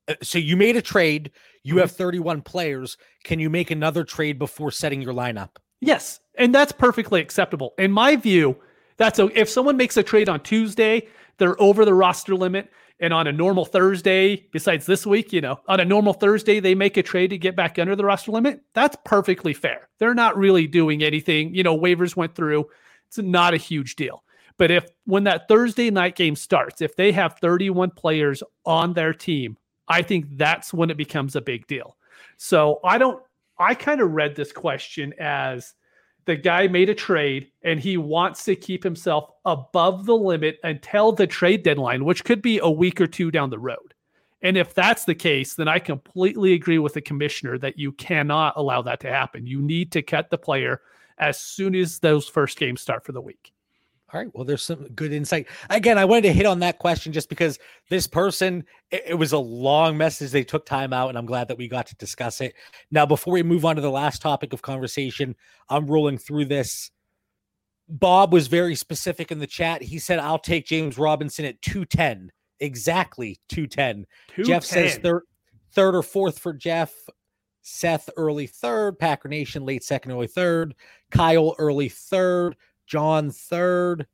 [0.08, 1.32] Uh, so you made a trade.
[1.64, 1.82] You mm-hmm.
[1.82, 2.98] have 31 players.
[3.24, 5.50] Can you make another trade before setting your lineup?
[5.82, 7.74] Yes, and that's perfectly acceptable.
[7.78, 8.58] In my view,
[8.98, 12.72] that's a, if someone makes a trade on Tuesday, they're over the roster limit.
[13.02, 16.76] And on a normal Thursday, besides this week, you know, on a normal Thursday, they
[16.76, 18.62] make a trade to get back under the roster limit.
[18.74, 19.88] That's perfectly fair.
[20.00, 21.54] They're not really doing anything.
[21.56, 22.66] You know, waivers went through.
[23.08, 24.24] It's not a huge deal.
[24.58, 29.14] But if when that Thursday night game starts, if they have 31 players on their
[29.14, 31.96] team, I think that's when it becomes a big deal.
[32.36, 33.24] So I don't,
[33.58, 35.74] I kind of read this question as
[36.30, 41.12] the guy made a trade and he wants to keep himself above the limit until
[41.12, 43.96] the trade deadline, which could be a week or two down the road.
[44.44, 48.54] And if that's the case, then I completely agree with the commissioner that you cannot
[48.58, 49.48] allow that to happen.
[49.48, 50.82] You need to cut the player
[51.18, 53.52] as soon as those first games start for the week.
[54.12, 54.30] All right.
[54.34, 55.48] Well, there's some good insight.
[55.70, 59.34] Again, I wanted to hit on that question just because this person, it, it, was
[59.34, 60.32] a long message.
[60.32, 62.56] They took time out, and I'm glad that we got to discuss it.
[62.90, 65.36] Now, before we move on to the last topic of conversation,
[65.70, 66.90] I'm rolling through this.
[67.88, 69.84] Bob was very specific in the chat.
[69.84, 72.32] He said, I'll take James Robinson at 210.
[72.60, 74.06] Exactly 210.
[74.36, 74.46] 210.
[74.46, 75.24] Jeff says third,
[75.74, 76.94] third or fourth for Jeff.
[77.62, 78.98] Seth early third.
[78.98, 80.74] Packer Nation late second, early third.
[81.12, 82.56] Kyle early third.
[82.90, 84.08] John third.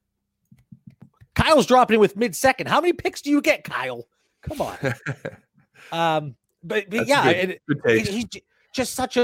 [1.34, 2.67] Kyle's dropping in with mid second.
[2.67, 4.07] How many picks do you get, Kyle?
[4.41, 4.78] Come on.
[5.91, 8.26] um, but, but yeah, good, good he's
[8.73, 9.23] just such a.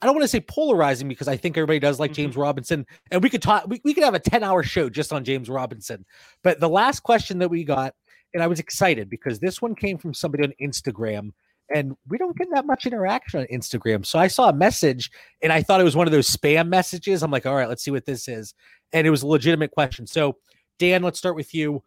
[0.00, 2.22] I don't want to say polarizing because I think everybody does like mm-hmm.
[2.22, 3.64] James Robinson, and we could talk.
[3.66, 6.04] We, we could have a ten hour show just on James Robinson.
[6.42, 7.94] But the last question that we got,
[8.34, 11.30] and I was excited because this one came from somebody on Instagram
[11.74, 14.04] and we don't get that much interaction on Instagram.
[14.04, 15.10] So I saw a message
[15.42, 17.22] and I thought it was one of those spam messages.
[17.22, 18.54] I'm like, all right, let's see what this is.
[18.92, 20.06] And it was a legitimate question.
[20.06, 20.36] So,
[20.78, 21.82] Dan, let's start with you.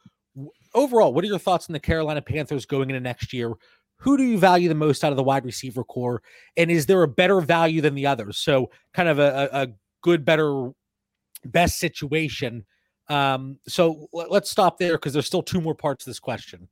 [0.73, 3.53] Overall, what are your thoughts on the Carolina Panthers going into next year?
[3.97, 6.21] Who do you value the most out of the wide receiver core?
[6.57, 8.37] And is there a better value than the others?
[8.37, 9.67] So, kind of a, a
[10.01, 10.71] good, better,
[11.45, 12.65] best situation.
[13.07, 16.67] Um, so let's stop there because there's still two more parts to this question.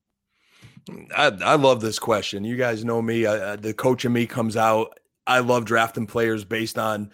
[1.16, 2.44] I, I love this question.
[2.44, 3.26] You guys know me.
[3.26, 5.00] I, the coach in me comes out.
[5.26, 7.12] I love drafting players based on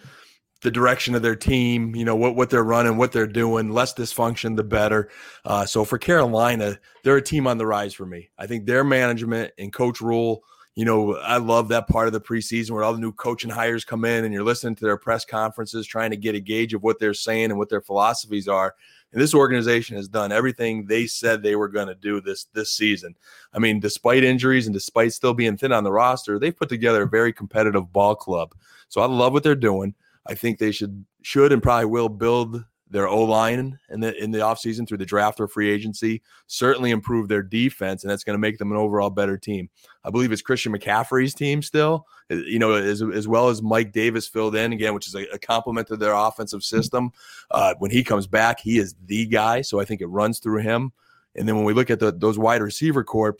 [0.62, 3.70] the direction of their team, you know, what, what they're running, what they're doing.
[3.70, 5.08] Less dysfunction, the better.
[5.44, 8.30] Uh, so for Carolina, they're a team on the rise for me.
[8.38, 10.44] I think their management and coach Rhule,
[10.74, 13.84] you know, I love that part of the preseason where all the new coaching hires
[13.84, 16.82] come in and you're listening to their press conferences, trying to get a gauge of
[16.82, 18.74] what they're saying and what their philosophies are.
[19.12, 22.72] And this organization has done everything they said they were going to do this this
[22.72, 23.16] season.
[23.52, 27.02] I mean, despite injuries and despite still being thin on the roster, they've put together
[27.02, 28.54] a very competitive ball club.
[28.88, 29.94] So I love what they're doing.
[30.30, 34.30] I think they should should and probably will build their O line in the in
[34.30, 38.34] the offseason through the draft or free agency, certainly improve their defense, and that's going
[38.34, 39.70] to make them an overall better team.
[40.04, 43.92] I believe it's Christian McCaffrey's team still, uh, you know, as, as well as Mike
[43.92, 45.38] Davis filled in again, which is a, a
[45.84, 47.12] to their offensive system.
[47.50, 50.62] Uh, when he comes back, he is the guy, so I think it runs through
[50.62, 50.92] him.
[51.36, 53.36] And then when we look at the, those wide receiver corps,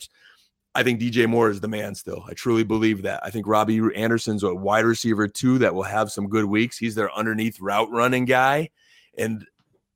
[0.73, 2.23] I think DJ Moore is the man still.
[2.29, 3.21] I truly believe that.
[3.25, 6.77] I think Robbie Anderson's a wide receiver too that will have some good weeks.
[6.77, 8.69] He's their underneath route running guy.
[9.17, 9.45] And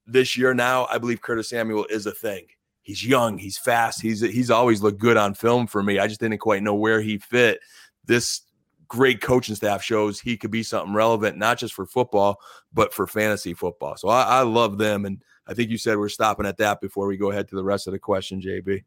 [0.05, 2.47] this year now, I believe Curtis Samuel is a thing.
[2.81, 5.97] He's young, he's fast, he's he's always looked good on film for me.
[5.97, 7.59] I just didn't quite know where he fit.
[8.05, 8.41] This
[8.87, 12.39] great coaching staff shows he could be something relevant, not just for football,
[12.73, 13.97] but for fantasy football.
[13.97, 15.05] So I, I love them.
[15.05, 17.63] And I think you said we're stopping at that before we go ahead to the
[17.63, 18.83] rest of the question, JB.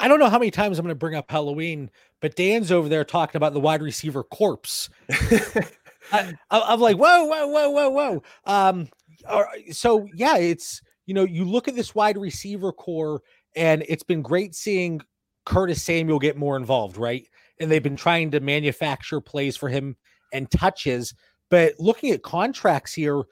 [0.00, 1.90] I don't know how many times I'm going to bring up Halloween,
[2.20, 4.88] but Dan's over there talking about the wide receiver corpse.
[6.12, 8.22] I, am like, whoa, whoa, whoa, whoa, whoa.
[8.46, 8.88] Um,
[9.70, 13.20] so yeah, it's you know, you look at this wide receiver core,
[13.54, 15.00] and it's been great seeing
[15.44, 17.28] Curtis Samuel get more involved, right?
[17.58, 19.96] And they've been trying to manufacture plays for him
[20.32, 21.14] and touches.
[21.50, 23.22] But looking at contracts here,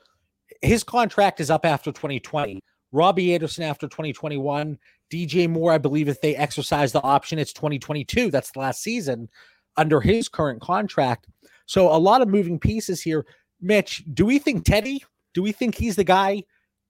[0.60, 2.60] his contract is up after 2020.
[2.92, 4.78] Robbie Anderson after 2021.
[5.10, 8.30] DJ Moore, I believe, if they exercise the option, it's 2022.
[8.30, 9.28] That's the last season
[9.76, 11.26] under his current contract.
[11.66, 13.26] So a lot of moving pieces here.
[13.60, 15.04] Mitch, do we think Teddy?
[15.34, 16.44] Do we think he's the guy?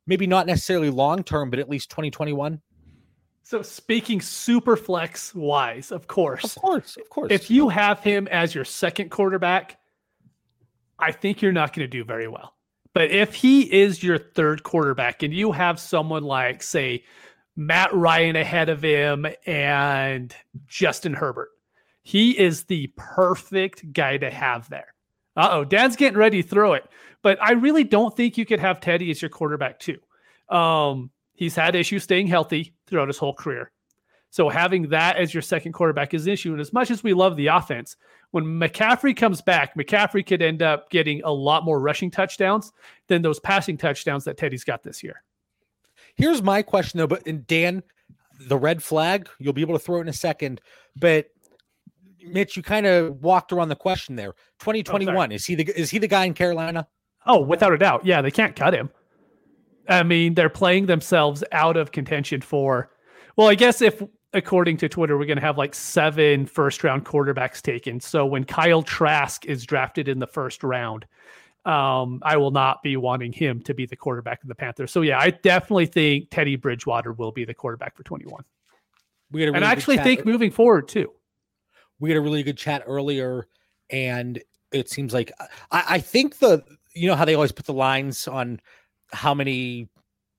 [0.07, 2.61] Maybe not necessarily long term, but at least 2021.
[3.43, 6.45] So speaking super flex wise, of course.
[6.45, 7.33] Of course, of course.
[7.33, 9.79] If you have him as your second quarterback,
[10.99, 12.55] I think you're not going to do very well.
[12.93, 17.05] But if he is your third quarterback and you have someone like, say,
[17.59, 20.35] Matt Ryan ahead of him and
[20.67, 21.51] Justin Herbert,
[22.03, 24.95] he is the perfect guy to have there.
[25.37, 26.85] Uh oh, Dan's getting ready to throw it.
[27.21, 29.99] But I really don't think you could have Teddy as your quarterback, too.
[30.49, 33.71] Um, He's had issues staying healthy throughout his whole career.
[34.31, 36.51] So having that as your second quarterback is an issue.
[36.51, 37.97] And as much as we love the offense,
[38.33, 42.73] when McCaffrey comes back, McCaffrey could end up getting a lot more rushing touchdowns
[43.07, 45.23] than those passing touchdowns that Teddy's got this year.
[46.19, 47.83] Here's my question though, but and Dan,
[48.41, 50.61] the red flag, you'll be able to throw it in a second.
[50.97, 51.29] But
[52.21, 54.33] Mitch, you kind of walked around the question there.
[54.59, 56.89] 2021, oh, is he the is he the guy in Carolina?
[57.25, 58.05] Oh, without a doubt.
[58.05, 58.91] Yeah, they can't cut him.
[59.89, 62.91] I mean, they're playing themselves out of contention for.
[63.37, 64.03] Well, I guess if
[64.33, 68.01] according to Twitter, we're going to have like seven first round quarterbacks taken.
[68.01, 71.07] So when Kyle Trask is drafted in the first round,
[71.69, 74.91] um, I will not be wanting him to be the quarterback of the Panthers.
[74.91, 78.43] So yeah, I definitely think Teddy Bridgewater will be the quarterback for 21.
[79.31, 81.13] We had a really and I actually think moving forward too.
[82.01, 83.49] We had a really good chat earlier,
[83.91, 84.43] and
[84.73, 85.31] it seems like
[85.71, 86.65] I, I think the
[86.95, 88.61] you know how they always put the lines on
[89.13, 89.91] how many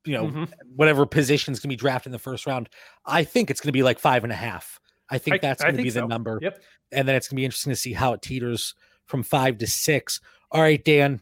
[0.06, 0.44] you know mm-hmm.
[0.76, 2.70] whatever positions can be drafted in the first round
[3.06, 5.62] i think it's going to be like five and a half i think I, that's
[5.62, 6.62] going to be the number yep
[6.92, 8.76] and then it's going to be interesting to see how it teeters
[9.06, 10.22] from five to six
[10.52, 11.22] all right dan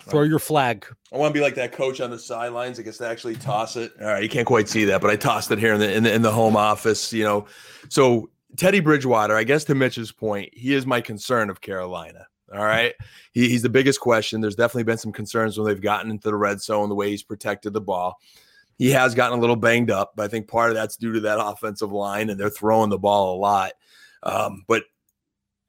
[0.00, 2.98] throw your flag i want to be like that coach on the sidelines i guess
[2.98, 5.58] to actually toss it all right you can't quite see that but i tossed it
[5.58, 7.46] here in the in the, in the home office you know
[7.88, 12.64] so teddy bridgewater i guess to mitch's point he is my concern of carolina all
[12.64, 12.94] right.
[13.32, 14.40] He, he's the biggest question.
[14.40, 17.22] There's definitely been some concerns when they've gotten into the red zone, the way he's
[17.22, 18.20] protected the ball.
[18.76, 21.20] He has gotten a little banged up, but I think part of that's due to
[21.20, 23.72] that offensive line and they're throwing the ball a lot.
[24.22, 24.84] Um, but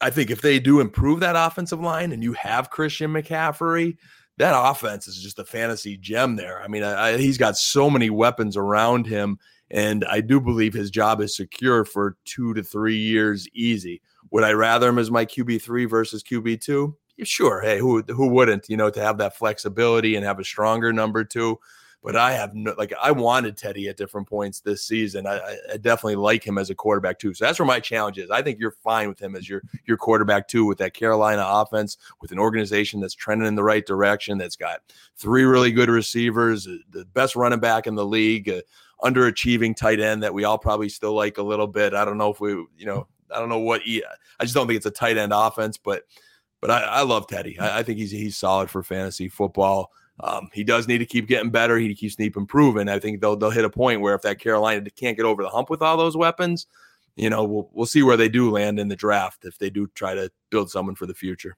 [0.01, 3.97] I think if they do improve that offensive line and you have Christian McCaffrey,
[4.37, 6.61] that offense is just a fantasy gem there.
[6.61, 9.39] I mean, I, I, he's got so many weapons around him,
[9.71, 14.01] and I do believe his job is secure for two to three years easy.
[14.31, 16.97] Would I rather him as my QB three versus QB two?
[17.23, 17.61] Sure.
[17.61, 18.67] Hey, who who wouldn't?
[18.67, 21.57] You know, to have that flexibility and have a stronger number two.
[22.05, 25.25] But I have no like I wanted Teddy at different points this season.
[25.25, 27.33] I, I definitely like him as a quarterback too.
[27.33, 28.29] So that's where my challenge is.
[28.29, 31.97] I think you're fine with him as your your quarterback too, with that Carolina offense,
[32.21, 34.81] with an organization that's trending in the right direction, that's got
[35.17, 38.61] three really good receivers, uh, the best running back in the league, uh,
[39.03, 41.95] underachieving tight end that we all probably still like a little bit.
[41.95, 44.03] I don't know if we, you know, I don't know what he.
[44.39, 46.03] I just don't think it's a tight end offense, but
[46.61, 47.57] but I, I love Teddy.
[47.57, 49.91] I, I, think he's he's solid for fantasy football.
[50.21, 51.77] Um, he does need to keep getting better.
[51.77, 52.87] He keeps need improving.
[52.87, 55.49] I think they'll they'll hit a point where if that Carolina can't get over the
[55.49, 56.67] hump with all those weapons,
[57.15, 59.87] you know, we'll we'll see where they do land in the draft if they do
[59.95, 61.57] try to build someone for the future.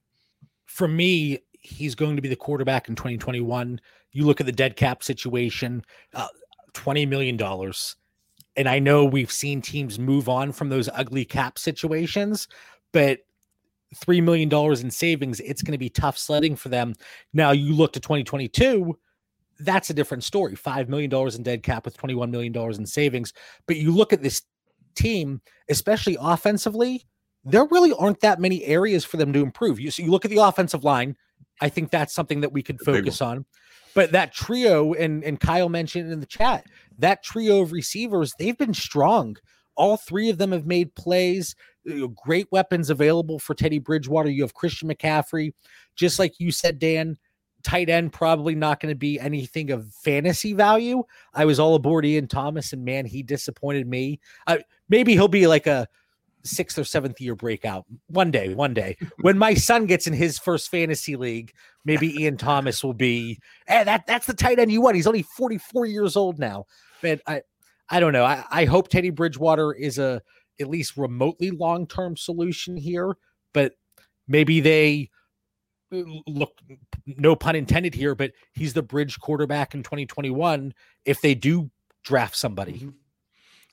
[0.66, 3.80] For me, he's going to be the quarterback in 2021.
[4.12, 5.84] You look at the dead cap situation,
[6.14, 6.28] uh,
[6.74, 7.96] twenty million dollars
[8.58, 12.48] and I know we've seen teams move on from those ugly cap situations,
[12.92, 13.20] but
[13.96, 16.94] $3 million in savings, it's going to be tough sledding for them.
[17.34, 18.98] Now, you look to 2022,
[19.60, 20.56] that's a different story.
[20.56, 23.34] $5 million in dead cap with $21 million in savings.
[23.66, 24.44] But you look at this
[24.96, 27.06] team, especially offensively,
[27.44, 29.80] there really aren't that many areas for them to improve.
[29.80, 31.16] You, so you look at the offensive line,
[31.62, 33.46] I think that's something that we could focus on.
[33.94, 36.66] But that trio, and, and Kyle mentioned in the chat,
[37.00, 39.38] that trio of receivers, they've been strong.
[39.76, 41.56] All three of them have made plays.
[42.16, 44.30] Great weapons available for Teddy Bridgewater.
[44.30, 45.54] You have Christian McCaffrey.
[45.96, 47.18] Just like you said, Dan,
[47.64, 51.04] tight end probably not going to be anything of fantasy value.
[51.34, 54.20] I was all aboard Ian Thomas, and man, he disappointed me.
[54.46, 54.58] Uh,
[54.90, 55.88] maybe he'll be like a
[56.44, 60.40] sixth or seventh year breakout one day one day when my son gets in his
[60.40, 61.52] first fantasy league
[61.84, 65.24] maybe ian thomas will be hey, that that's the tight end you want he's only
[65.24, 66.64] 44 years old now
[67.02, 67.42] but i
[67.90, 68.26] I don't know.
[68.26, 70.22] I, I hope Teddy Bridgewater is a
[70.60, 73.18] at least remotely long term solution here,
[73.54, 73.74] but
[74.28, 75.10] maybe they
[75.94, 76.60] uh, look
[77.06, 80.74] no pun intended here, but he's the bridge quarterback in 2021
[81.06, 81.70] if they do
[82.04, 82.74] draft somebody.
[82.74, 82.90] Mm-hmm.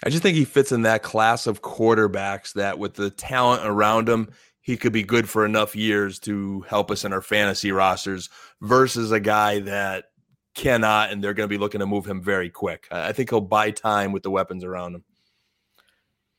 [0.05, 4.09] I just think he fits in that class of quarterbacks that with the talent around
[4.09, 4.30] him,
[4.61, 8.28] he could be good for enough years to help us in our fantasy rosters
[8.61, 10.07] versus a guy that
[10.55, 12.87] cannot and they're going to be looking to move him very quick.
[12.91, 15.05] I think he'll buy time with the weapons around him.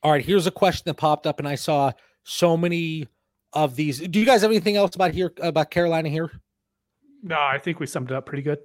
[0.06, 1.90] All right, here's a question that popped up and I saw
[2.22, 3.08] so many
[3.52, 3.98] of these.
[3.98, 6.30] Do you guys have anything else about here about Carolina here?
[7.24, 8.60] No, I think we summed it up pretty good.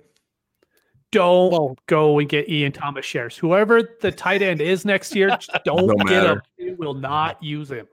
[1.11, 3.35] Don't well, go and get Ian Thomas shares.
[3.35, 5.35] Whoever the tight end is next year,
[5.65, 6.41] don't no get him.
[6.59, 7.87] We will not use him.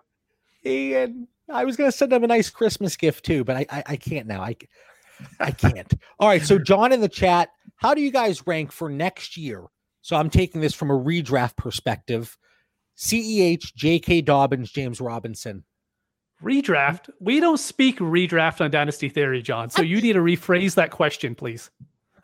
[0.66, 3.82] Ian, I was going to send him a nice Christmas gift too, but I, I,
[3.86, 4.42] I can't now.
[4.42, 4.56] I
[5.40, 5.90] I can't.
[6.18, 6.42] All right.
[6.42, 9.64] So John in the chat, how do you guys rank for next year?
[10.02, 12.36] So I'm taking this from a redraft perspective.
[12.98, 14.22] CEH, J.K.
[14.22, 15.64] Dobbins, James Robinson.
[16.42, 17.10] Redraft?
[17.20, 19.70] We don't speak redraft on Dynasty Theory, John.
[19.70, 21.70] So you need to rephrase that question, please.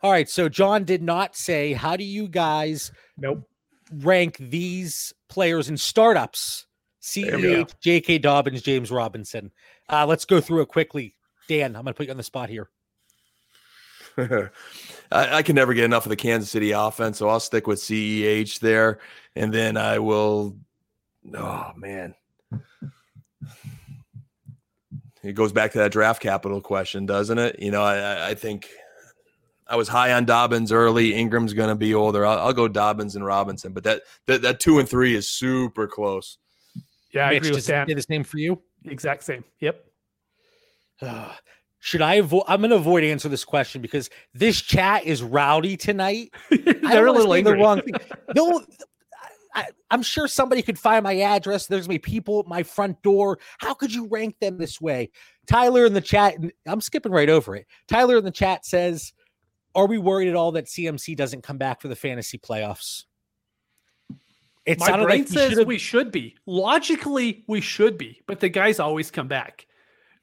[0.01, 0.29] All right.
[0.29, 3.47] So John did not say, how do you guys nope.
[3.91, 6.65] rank these players in startups?
[7.01, 8.17] CEH, J.K.
[8.17, 9.51] Dobbins, James Robinson.
[9.87, 11.15] Uh, let's go through it quickly.
[11.47, 12.69] Dan, I'm going to put you on the spot here.
[14.17, 14.49] I,
[15.11, 18.59] I, can never get enough of the Kansas City offense, so I'll stick with CEH
[18.59, 18.99] there,
[19.35, 20.55] and then I will.
[21.33, 22.13] Oh man,
[25.23, 27.59] it goes back to that draft capital question, doesn't it?
[27.59, 28.69] You know, I, I think
[29.67, 31.15] I was high on Dobbins early.
[31.15, 32.25] Ingram's going to be older.
[32.25, 35.87] I'll, I'll, go Dobbins and Robinson, but that, that that two and three is super
[35.87, 36.37] close.
[37.11, 37.87] Yeah, I Mitch, agree with Dan.
[37.87, 38.61] The same for you.
[38.85, 39.43] Exact same.
[39.61, 39.83] Yep.
[41.01, 41.31] Uh,
[41.79, 42.43] should I avoid?
[42.47, 46.31] I'm going to avoid answer this question because this chat is rowdy tonight.
[46.49, 47.53] They're a little angry.
[47.53, 47.93] The wrong thing.
[48.35, 48.63] No,
[49.55, 51.67] I, am sure somebody could find my address.
[51.67, 53.39] There's gonna be people at my front door.
[53.59, 55.09] How could you rank them this way?
[55.47, 56.35] Tyler in the chat,
[56.67, 57.65] I'm skipping right over it.
[57.87, 59.13] Tyler in the chat says,
[59.73, 63.05] "Are we worried at all that CMC doesn't come back for the fantasy playoffs?"
[64.65, 66.35] It my brain like says we should be.
[66.45, 69.67] Logically, we should be, but the guys always come back.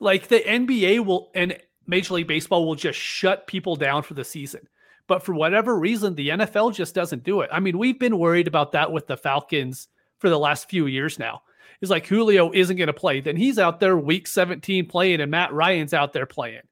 [0.00, 1.56] Like the NBA will and
[1.86, 4.68] Major League Baseball will just shut people down for the season.
[5.08, 7.50] But for whatever reason, the NFL just doesn't do it.
[7.52, 9.88] I mean, we've been worried about that with the Falcons
[10.18, 11.42] for the last few years now.
[11.80, 13.20] It's like Julio isn't going to play.
[13.20, 16.62] Then he's out there week 17 playing, and Matt Ryan's out there playing.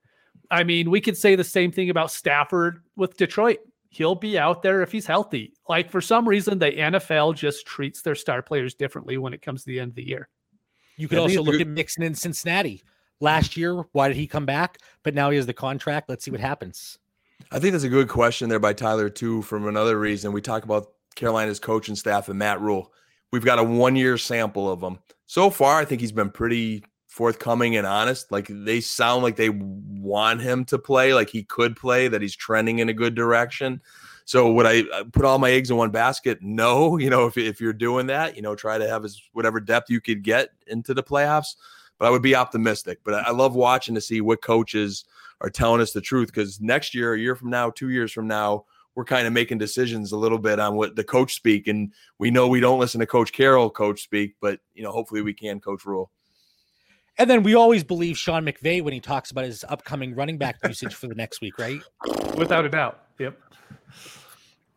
[0.50, 3.58] I mean, we could say the same thing about Stafford with Detroit.
[3.88, 5.52] He'll be out there if he's healthy.
[5.68, 9.64] Like for some reason, the NFL just treats their star players differently when it comes
[9.64, 10.28] to the end of the year.
[10.96, 12.84] You could also look at Mixon in Cincinnati
[13.18, 13.82] last year.
[13.90, 14.78] Why did he come back?
[15.02, 16.08] But now he has the contract.
[16.08, 16.99] Let's see what happens.
[17.52, 19.42] I think that's a good question there by Tyler too.
[19.42, 22.92] From another reason, we talk about Carolina's coaching staff and Matt Rhule.
[23.32, 25.78] We've got a one-year sample of him so far.
[25.78, 28.30] I think he's been pretty forthcoming and honest.
[28.30, 32.36] Like they sound like they want him to play, like he could play, that he's
[32.36, 33.80] trending in a good direction.
[34.24, 36.38] So would I uh, put all my eggs in one basket?
[36.40, 36.96] No.
[37.00, 39.90] You know, if, if you're doing that, you know, try to have as whatever depth
[39.90, 41.56] you could get into the playoffs
[42.00, 43.00] but I would be optimistic.
[43.04, 45.04] But I love watching to see what coaches
[45.40, 48.26] are telling us the truth because next year, a year from now, two years from
[48.26, 48.64] now,
[48.94, 52.30] we're kind of making decisions a little bit on what the coach speak, and we
[52.30, 55.60] know we don't listen to Coach Carroll coach speak, but you know, hopefully we can
[55.60, 56.10] Coach Rhule.
[57.18, 60.56] And then we always believe Sean McVay when he talks about his upcoming running back
[60.64, 61.80] usage for the next week, right?
[62.36, 63.04] Without a doubt.
[63.18, 63.38] Yep.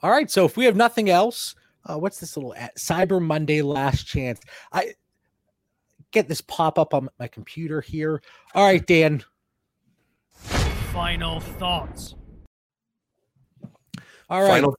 [0.01, 0.29] All right.
[0.29, 1.55] So if we have nothing else,
[1.85, 2.75] uh, what's this little at?
[2.75, 4.41] Cyber Monday last chance?
[4.73, 4.93] I
[6.11, 8.21] get this pop up on my computer here.
[8.53, 9.23] All right, Dan.
[10.93, 12.13] Final thoughts.
[14.29, 14.49] All right.
[14.49, 14.77] Final.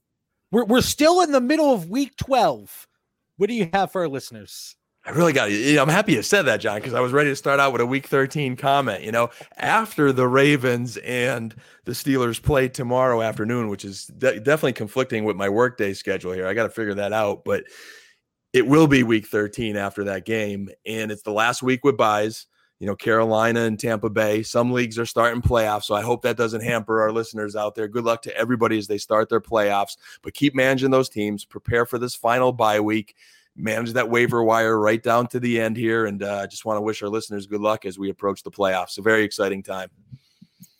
[0.52, 2.86] We're, we're still in the middle of week 12.
[3.36, 4.76] What do you have for our listeners?
[5.04, 5.76] I really got it.
[5.76, 7.86] I'm happy you said that, John, because I was ready to start out with a
[7.86, 9.02] week 13 comment.
[9.02, 11.52] You know, after the Ravens and
[11.84, 16.46] the Steelers play tomorrow afternoon, which is de- definitely conflicting with my workday schedule here.
[16.46, 17.44] I got to figure that out.
[17.44, 17.64] But
[18.52, 20.70] it will be week 13 after that game.
[20.86, 22.46] And it's the last week with buys.
[22.84, 24.42] You know, Carolina and Tampa Bay.
[24.42, 25.84] Some leagues are starting playoffs.
[25.84, 27.88] So I hope that doesn't hamper our listeners out there.
[27.88, 29.96] Good luck to everybody as they start their playoffs.
[30.20, 31.46] But keep managing those teams.
[31.46, 33.16] Prepare for this final bye week.
[33.56, 36.04] Manage that waiver wire right down to the end here.
[36.04, 38.50] And I uh, just want to wish our listeners good luck as we approach the
[38.50, 38.98] playoffs.
[38.98, 39.88] A very exciting time.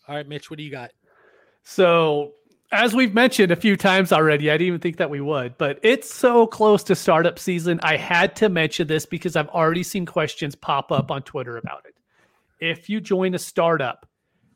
[0.07, 0.91] All right, Mitch, what do you got?
[1.63, 2.35] So
[2.71, 5.79] as we've mentioned a few times already, I didn't even think that we would, but
[5.83, 7.81] it's so close to startup season.
[7.83, 11.87] I had to mention this because I've already seen questions pop up on Twitter about
[11.87, 11.94] it.
[12.65, 14.07] If you join a startup,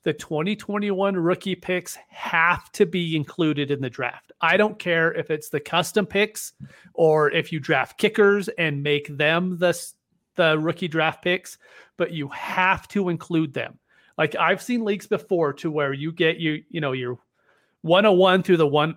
[0.02, 4.32] the 2021 rookie picks have to be included in the draft.
[4.40, 6.54] I don't care if it's the custom picks
[6.94, 9.78] or if you draft kickers and make them the
[10.36, 11.58] the rookie draft picks,
[11.98, 13.78] but you have to include them.
[14.16, 17.18] Like I've seen leagues before to where you get you you know your
[17.82, 18.96] 101 through the one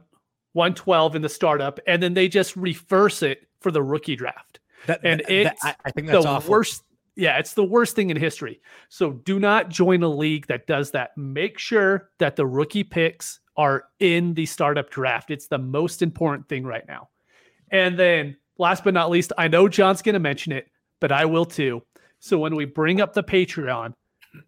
[0.53, 4.61] 112 in the startup and then they just reverse it for the rookie draft.
[4.87, 6.51] That, and that, it's that, I think that's the awful.
[6.51, 6.85] worst
[7.21, 8.59] yeah, it's the worst thing in history.
[8.89, 11.15] So do not join a league that does that.
[11.15, 15.29] Make sure that the rookie picks are in the startup draft.
[15.29, 17.09] It's the most important thing right now.
[17.71, 20.65] And then last but not least, I know John's going to mention it,
[20.99, 21.83] but I will too.
[22.19, 23.93] So when we bring up the Patreon,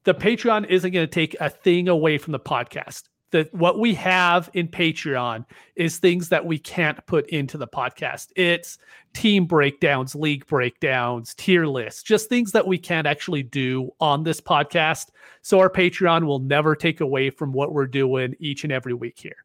[0.04, 3.04] the Patreon isn't going to take a thing away from the podcast
[3.34, 8.30] that what we have in Patreon is things that we can't put into the podcast.
[8.36, 8.78] It's
[9.14, 14.40] team breakdowns, league breakdowns, tier lists, just things that we can't actually do on this
[14.40, 15.08] podcast.
[15.42, 19.20] So our Patreon will never take away from what we're doing each and every week
[19.20, 19.36] here.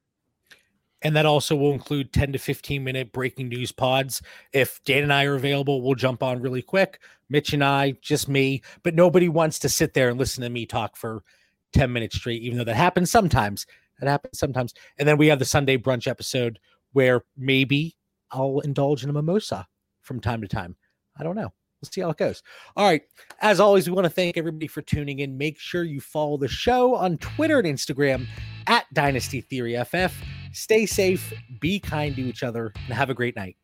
[1.03, 4.20] And that also will include 10 to 15 minute breaking news pods.
[4.53, 7.01] If Dan and I are available, we'll jump on really quick.
[7.30, 10.66] Mitch and I, just me, but nobody wants to sit there and listen to me
[10.66, 11.22] talk for
[11.73, 13.66] 10 minutes straight, even though that happens sometimes.
[14.01, 14.75] That happens sometimes.
[14.99, 16.59] And then we have the Sunday brunch episode
[16.93, 17.97] where maybe
[18.31, 19.66] I'll indulge in a mimosa
[20.03, 20.77] from time to time.
[21.19, 21.53] I don't know.
[21.81, 22.43] We'll see how it goes.
[22.77, 23.03] All right.
[23.41, 25.39] As always, we want to thank everybody for tuning in.
[25.39, 28.27] Make sure you follow the show on Twitter and Instagram
[28.66, 30.12] at Dynasty Theory FF.
[30.53, 33.57] Stay safe, be kind to each other, and have a great night.